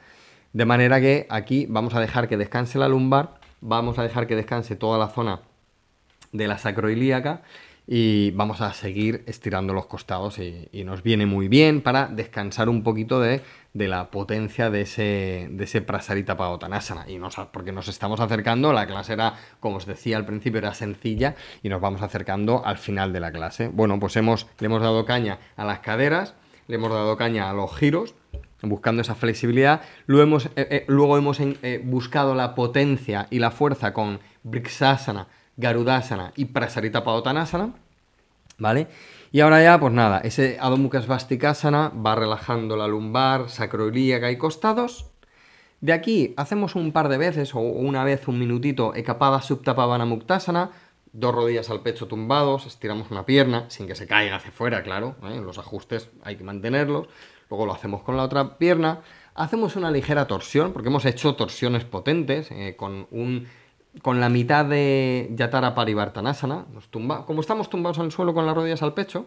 De 0.54 0.66
manera 0.66 1.00
que 1.00 1.26
aquí 1.30 1.68
vamos 1.70 1.96
a 1.96 2.00
dejar 2.00 2.28
que 2.28 2.38
descanse 2.38 2.78
la 2.80 2.88
lumbar, 2.88 3.40
vamos 3.62 3.98
a 3.98 4.04
dejar 4.04 4.28
que 4.28 4.36
descanse 4.36 4.76
toda 4.76 5.00
la 5.00 5.08
zona 5.08 5.42
de 6.32 6.48
la 6.48 6.58
sacroilíaca 6.58 7.42
y 7.92 8.30
vamos 8.32 8.62
a 8.62 8.72
seguir 8.74 9.24
estirando 9.26 9.74
los 9.74 9.88
costados 9.88 10.38
y, 10.38 10.70
nos 10.84 11.02
viene 11.02 11.26
muy 11.26 11.48
bien 11.48 11.82
para 11.82 12.06
descansar 12.06 12.70
un 12.70 12.84
poquito 12.84 13.20
de, 13.20 13.42
la 13.74 14.12
potencia 14.12 14.70
de 14.70 14.82
ese, 14.82 15.48
de 15.50 15.64
ese 15.64 15.82
prasarita 15.82 16.38
pagotanasana. 16.38 17.10
Y 17.10 17.18
nos, 17.18 17.36
porque 17.52 17.72
nos 17.72 17.88
estamos 17.88 18.20
acercando, 18.20 18.74
la 18.74 18.86
clase 18.86 19.14
era, 19.14 19.34
como 19.60 19.78
os 19.78 19.88
decía 19.88 20.18
al 20.18 20.26
principio, 20.28 20.60
era 20.60 20.76
sencilla 20.76 21.36
y 21.64 21.70
nos 21.70 21.82
vamos 21.82 22.04
acercando 22.04 22.64
al 22.64 22.78
final 22.78 23.12
de 23.12 23.22
la 23.22 23.32
clase. 23.32 23.70
Bueno, 23.70 24.00
pues 24.00 24.16
hemos, 24.18 24.46
le 24.60 24.68
hemos 24.68 24.84
dado 24.84 25.04
caña 25.06 25.40
a 25.56 25.66
las 25.66 25.80
caderas, 25.80 26.36
le 26.68 26.76
hemos 26.76 26.92
dado 26.92 27.18
caña 27.18 27.50
a 27.50 27.54
los 27.54 27.76
giros, 27.76 28.14
buscando 28.62 29.02
esa 29.02 29.16
flexibilidad. 29.16 29.82
Luego 30.06 30.24
hemos, 30.24 30.46
eh, 30.46 30.52
eh, 30.56 30.86
luego 30.88 31.18
hemos 31.18 31.40
eh, 31.40 31.82
buscado 31.84 32.36
la 32.36 32.54
potencia 32.54 33.26
y 33.32 33.40
la 33.40 33.50
fuerza 33.50 33.94
con 33.94 34.20
Brixasana, 34.44 35.28
Garudasana 35.60 36.32
y 36.36 36.46
Prasarita 36.46 37.04
Padottanasana, 37.04 37.74
¿vale? 38.58 38.88
Y 39.32 39.42
ahora 39.42 39.62
ya, 39.62 39.80
pues 39.80 39.94
nada, 39.94 40.20
ese 40.20 40.58
Adho 40.60 40.78
Mukha 40.78 41.02
va 41.02 42.16
relajando 42.16 42.76
la 42.78 42.88
lumbar, 42.88 43.50
sacroilíaca 43.50 44.32
y 44.32 44.38
costados. 44.38 45.06
De 45.82 45.94
aquí 45.94 46.34
hacemos 46.38 46.76
un 46.76 46.92
par 46.92 47.10
de 47.10 47.18
veces 47.18 47.54
o 47.54 47.60
una 47.60 48.04
vez 48.04 48.28
un 48.28 48.40
minutito 48.40 48.96
Ekapada 48.96 49.42
Subtapavana 49.42 50.06
Muktasana, 50.06 50.72
dos 51.14 51.36
rodillas 51.36 51.70
al 51.70 51.82
pecho 51.82 52.08
tumbados, 52.08 52.66
estiramos 52.66 53.12
una 53.12 53.26
pierna 53.26 53.66
sin 53.70 53.86
que 53.86 53.96
se 53.96 54.08
caiga 54.08 54.38
hacia 54.38 54.50
afuera, 54.50 54.82
claro, 54.82 55.16
¿eh? 55.24 55.42
los 55.44 55.58
ajustes 55.58 56.10
hay 56.24 56.36
que 56.36 56.44
mantenerlos. 56.44 57.08
Luego 57.50 57.66
lo 57.66 57.74
hacemos 57.74 58.04
con 58.04 58.16
la 58.16 58.24
otra 58.24 58.58
pierna. 58.58 59.02
Hacemos 59.34 59.76
una 59.76 59.90
ligera 59.90 60.28
torsión, 60.28 60.72
porque 60.72 60.90
hemos 60.90 61.06
hecho 61.06 61.36
torsiones 61.36 61.84
potentes 61.84 62.52
eh, 62.52 62.76
con 62.78 63.08
un 63.12 63.48
con 64.02 64.20
la 64.20 64.30
mitad 64.30 64.66
de 64.66 65.30
Yatara 65.36 65.76
Parivartanasana, 65.76 66.66
nos 66.74 66.90
tumba, 66.90 67.26
como 67.26 67.42
estamos 67.42 67.70
tumbados 67.70 67.98
en 67.98 68.06
el 68.06 68.12
suelo 68.12 68.34
con 68.34 68.46
las 68.46 68.56
rodillas 68.56 68.82
al 68.82 68.94
pecho, 68.94 69.26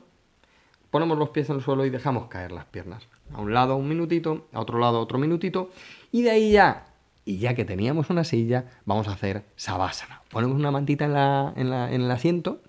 ponemos 0.91 1.19
los 1.19 1.31
pies 1.31 1.49
en 1.51 1.57
el 1.57 1.63
suelo 1.63 1.85
y 1.85 1.91
dejamos 1.91 2.27
caer 2.29 2.53
las 2.53 2.67
piernas. 2.67 3.09
A 3.35 3.41
un 3.41 3.53
lado 3.53 3.77
un 3.77 3.89
minutito, 3.89 4.47
a 4.53 4.61
otro 4.61 4.79
lado 4.79 5.01
otro 5.01 5.19
minutito, 5.19 5.71
y 6.11 6.23
de 6.23 6.31
ahí 6.31 6.53
ya, 6.53 6.87
y 7.25 7.39
ya 7.39 7.55
que 7.55 7.65
teníamos 7.65 8.11
una 8.11 8.25
silla, 8.25 8.67
vamos 8.85 9.09
a 9.09 9.13
hacer 9.13 9.45
Savasana. 9.57 10.23
Ponemos 10.31 10.57
una 10.57 10.71
mantita 10.71 11.05
en, 11.05 11.15
la, 11.15 11.53
en, 11.57 12.03
el 12.03 12.11
asiento 12.11 12.61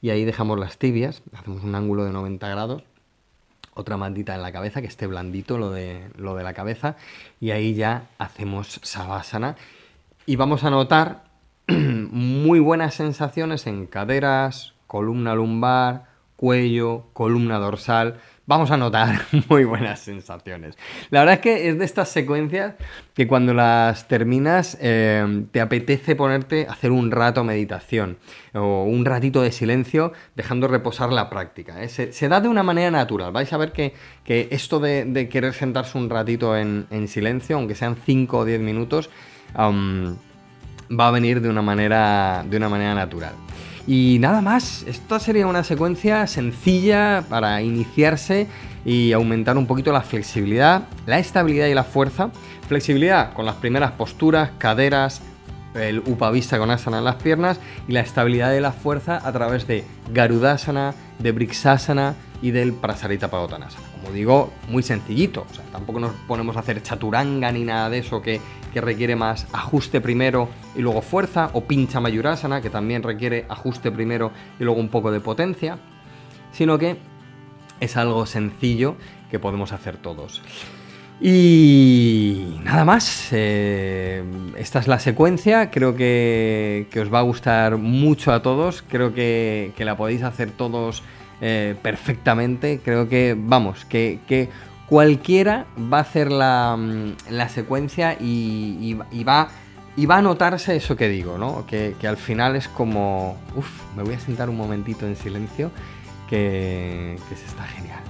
y 0.00 0.10
ahí 0.10 0.24
dejamos 0.24 0.58
las 0.58 0.78
tibias, 0.78 1.22
hacemos 1.32 1.64
un 1.64 1.74
ángulo 1.74 2.04
de 2.04 2.12
90 2.12 2.48
grados, 2.48 2.82
otra 3.74 3.96
mantita 3.96 4.34
en 4.34 4.42
la 4.42 4.52
cabeza, 4.52 4.80
que 4.80 4.86
esté 4.86 5.06
blandito 5.06 5.58
lo 5.58 5.70
de, 5.70 6.08
lo 6.16 6.36
de 6.36 6.44
la 6.44 6.54
cabeza, 6.54 6.96
y 7.40 7.50
ahí 7.50 7.74
ya 7.74 8.08
hacemos 8.18 8.80
Savasana. 8.82 9.56
Y 10.26 10.36
vamos 10.36 10.62
a 10.62 10.70
notar 10.70 11.33
muy 11.68 12.60
buenas 12.60 12.94
sensaciones 12.94 13.66
en 13.66 13.86
caderas, 13.86 14.74
columna 14.86 15.34
lumbar, 15.34 16.04
cuello, 16.36 17.06
columna 17.14 17.58
dorsal. 17.58 18.20
Vamos 18.46 18.70
a 18.70 18.76
notar 18.76 19.22
muy 19.48 19.64
buenas 19.64 20.00
sensaciones. 20.00 20.76
La 21.08 21.20
verdad 21.20 21.36
es 21.36 21.40
que 21.40 21.68
es 21.70 21.78
de 21.78 21.86
estas 21.86 22.10
secuencias 22.10 22.74
que 23.14 23.26
cuando 23.26 23.54
las 23.54 24.06
terminas 24.08 24.76
eh, 24.82 25.46
te 25.50 25.62
apetece 25.62 26.14
ponerte 26.14 26.66
a 26.68 26.72
hacer 26.72 26.90
un 26.90 27.10
rato 27.10 27.42
meditación 27.44 28.18
o 28.52 28.84
un 28.84 29.06
ratito 29.06 29.40
de 29.40 29.50
silencio 29.50 30.12
dejando 30.34 30.68
reposar 30.68 31.10
la 31.12 31.30
práctica. 31.30 31.82
¿eh? 31.82 31.88
Se, 31.88 32.28
da 32.28 32.42
de 32.42 32.48
una 32.48 32.62
manera 32.62 32.90
natural. 32.90 33.32
Vais 33.32 33.50
a 33.50 33.56
ver 33.56 33.72
que, 33.72 33.94
esto 34.26 34.80
de, 34.80 35.28
querer 35.30 35.54
sentarse 35.54 35.96
un 35.96 36.10
ratito 36.10 36.54
en, 36.54 37.08
silencio, 37.08 37.56
aunque 37.56 37.74
sean 37.74 37.96
5 37.96 38.36
o 38.36 38.44
10 38.44 38.60
minutos, 38.60 39.08
va 40.90 41.08
a 41.08 41.10
venir 41.10 41.40
de 41.40 41.48
una 41.48 41.62
manera, 41.62 42.44
de 42.48 42.56
una 42.56 42.68
manera 42.68 42.94
natural. 42.94 43.32
Y 43.86 44.18
nada 44.20 44.40
más, 44.40 44.84
esta 44.88 45.20
sería 45.20 45.46
una 45.46 45.62
secuencia 45.62 46.26
sencilla 46.26 47.24
para 47.28 47.60
iniciarse 47.60 48.46
y 48.84 49.12
aumentar 49.12 49.58
un 49.58 49.66
poquito 49.66 49.92
la 49.92 50.00
flexibilidad, 50.00 50.84
la 51.06 51.18
estabilidad 51.18 51.66
y 51.66 51.74
la 51.74 51.84
fuerza. 51.84 52.30
Flexibilidad 52.66 53.34
con 53.34 53.44
las 53.44 53.56
primeras 53.56 53.92
posturas, 53.92 54.52
caderas, 54.58 55.20
el 55.74 55.98
upavista 56.06 56.58
con 56.58 56.70
asana 56.70 56.98
en 56.98 57.04
las 57.04 57.16
piernas 57.16 57.60
y 57.88 57.92
la 57.92 58.00
estabilidad 58.00 58.50
de 58.50 58.60
la 58.60 58.72
fuerza 58.72 59.20
a 59.22 59.32
través 59.32 59.66
de 59.66 59.84
garudasana, 60.12 60.94
de 61.18 61.32
brixasana 61.32 62.14
y 62.44 62.50
del 62.50 62.74
prasarita 62.74 63.30
padottanasana. 63.30 63.86
Como 64.02 64.12
digo, 64.14 64.52
muy 64.68 64.82
sencillito, 64.82 65.46
o 65.50 65.54
sea, 65.54 65.64
tampoco 65.72 65.98
nos 65.98 66.12
ponemos 66.28 66.58
a 66.58 66.60
hacer 66.60 66.82
chaturanga 66.82 67.50
ni 67.50 67.64
nada 67.64 67.88
de 67.88 68.00
eso 68.00 68.20
que, 68.20 68.38
que 68.70 68.82
requiere 68.82 69.16
más 69.16 69.46
ajuste 69.54 70.02
primero 70.02 70.50
y 70.76 70.82
luego 70.82 71.00
fuerza, 71.00 71.48
o 71.54 71.62
pincha 71.62 72.00
mayurasana, 72.00 72.60
que 72.60 72.68
también 72.68 73.02
requiere 73.02 73.46
ajuste 73.48 73.90
primero 73.90 74.30
y 74.60 74.64
luego 74.64 74.78
un 74.78 74.90
poco 74.90 75.10
de 75.10 75.20
potencia, 75.20 75.78
sino 76.52 76.76
que 76.76 76.98
es 77.80 77.96
algo 77.96 78.26
sencillo 78.26 78.96
que 79.30 79.38
podemos 79.38 79.72
hacer 79.72 79.96
todos. 79.96 80.42
Y 81.20 82.58
nada 82.62 82.84
más, 82.84 83.28
eh, 83.32 84.22
esta 84.58 84.80
es 84.80 84.88
la 84.88 84.98
secuencia, 84.98 85.70
creo 85.70 85.94
que, 85.94 86.86
os 87.00 87.12
va 87.12 87.20
a 87.20 87.22
gustar 87.22 87.78
mucho 87.78 88.32
a 88.32 88.42
todos, 88.42 88.82
creo 88.82 89.14
que, 89.14 89.72
la 89.78 89.96
podéis 89.96 90.22
hacer 90.22 90.50
todos 90.50 91.02
eh, 91.40 91.74
perfectamente, 91.82 92.80
creo 92.84 93.08
que, 93.08 93.36
vamos, 93.36 93.84
que, 93.84 94.48
cualquiera 94.88 95.66
va 95.92 95.98
a 95.98 96.00
hacer 96.02 96.30
la, 96.30 96.76
mm, 96.76 97.48
secuencia 97.48 98.16
y, 98.20 98.94
va, 99.26 99.48
y 99.96 100.06
va 100.06 100.18
a 100.18 100.22
notarse 100.22 100.76
eso 100.76 100.96
que 100.96 101.08
digo, 101.08 101.38
¿no? 101.38 101.66
Que, 101.66 101.94
al 102.06 102.16
final 102.16 102.56
es 102.56 102.68
como, 102.68 103.36
uff, 103.56 103.96
me 103.96 104.02
voy 104.02 104.14
a 104.14 104.20
sentar 104.20 104.48
un 104.48 104.56
momentito 104.56 105.06
en 105.06 105.16
silencio, 105.16 105.70
que, 106.28 107.16
que 107.28 107.36
se 107.36 107.44
está 107.46 107.64
genial. 107.64 108.00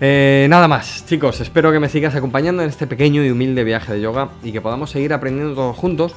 Eh, 0.00 0.46
nada 0.48 0.68
más, 0.68 1.04
chicos, 1.06 1.40
espero 1.40 1.72
que 1.72 1.80
me 1.80 1.88
sigas 1.88 2.14
acompañando 2.14 2.62
en 2.62 2.68
este 2.68 2.86
pequeño 2.86 3.24
y 3.24 3.30
humilde 3.30 3.64
viaje 3.64 3.94
de 3.94 4.00
yoga 4.00 4.28
y 4.44 4.52
que 4.52 4.60
podamos 4.60 4.90
seguir 4.90 5.12
aprendiendo 5.12 5.54
todos 5.54 5.76
juntos, 5.76 6.14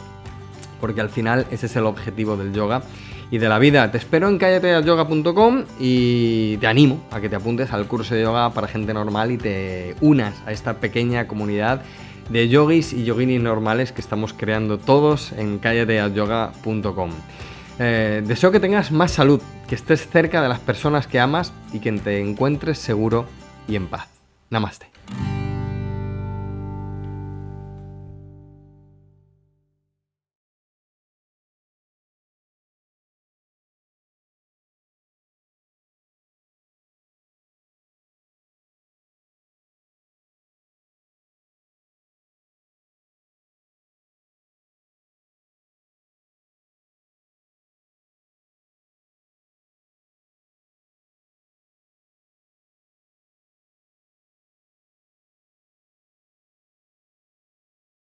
porque 0.80 1.02
al 1.02 1.10
final 1.10 1.47
ese 1.50 1.65
es 1.65 1.76
el 1.76 1.88
objetivo 1.88 2.38
del 2.38 2.54
yoga 2.54 2.84
y 3.32 3.38
de 3.38 3.50
la 3.50 3.58
vida. 3.58 3.89
Te 3.89 3.98
espero 3.98 4.28
en 4.30 4.38
callateayoga.com 4.38 5.63
y 5.80 6.58
te 6.58 6.67
animo 6.67 7.02
a 7.10 7.22
que 7.22 7.30
te 7.30 7.38
apuntes 7.38 7.72
al 7.72 7.88
curso 7.88 8.13
de 8.13 8.22
yoga 8.22 8.54
para 8.54 8.67
gente 8.67 8.94
normal 8.94 9.32
y 9.32 9.38
te 9.38 9.96
unas 10.02 10.36
a 10.46 10.52
esta 10.52 10.76
pequeña 10.76 11.28
comunidad 11.28 11.82
de 12.30 12.48
yogis 12.50 12.94
y 12.94 13.04
yoginis 13.04 13.41
normales 13.41 13.91
que 13.91 14.02
estamos 14.02 14.34
creando 14.34 14.78
todos 14.78 15.32
en 15.32 15.58
callateayoga.com. 15.58 17.12
Eh, 17.80 18.22
deseo 18.26 18.52
que 18.52 18.60
tengas 18.60 18.91
más 18.91 19.12
salud, 19.12 19.41
que 19.67 19.76
estés 19.76 20.08
cerca 20.08 20.41
de 20.41 20.50
las 20.50 20.60
personas 20.60 21.08
que 21.08 21.20
amas 21.20 21.54
y 21.74 21.80
que 21.80 21.91
te 21.94 22.20
encuentres 22.20 22.78
seguro 22.78 23.26
y 23.67 23.76
en 23.76 23.88
paz. 23.88 24.08
Namaste. 24.50 24.91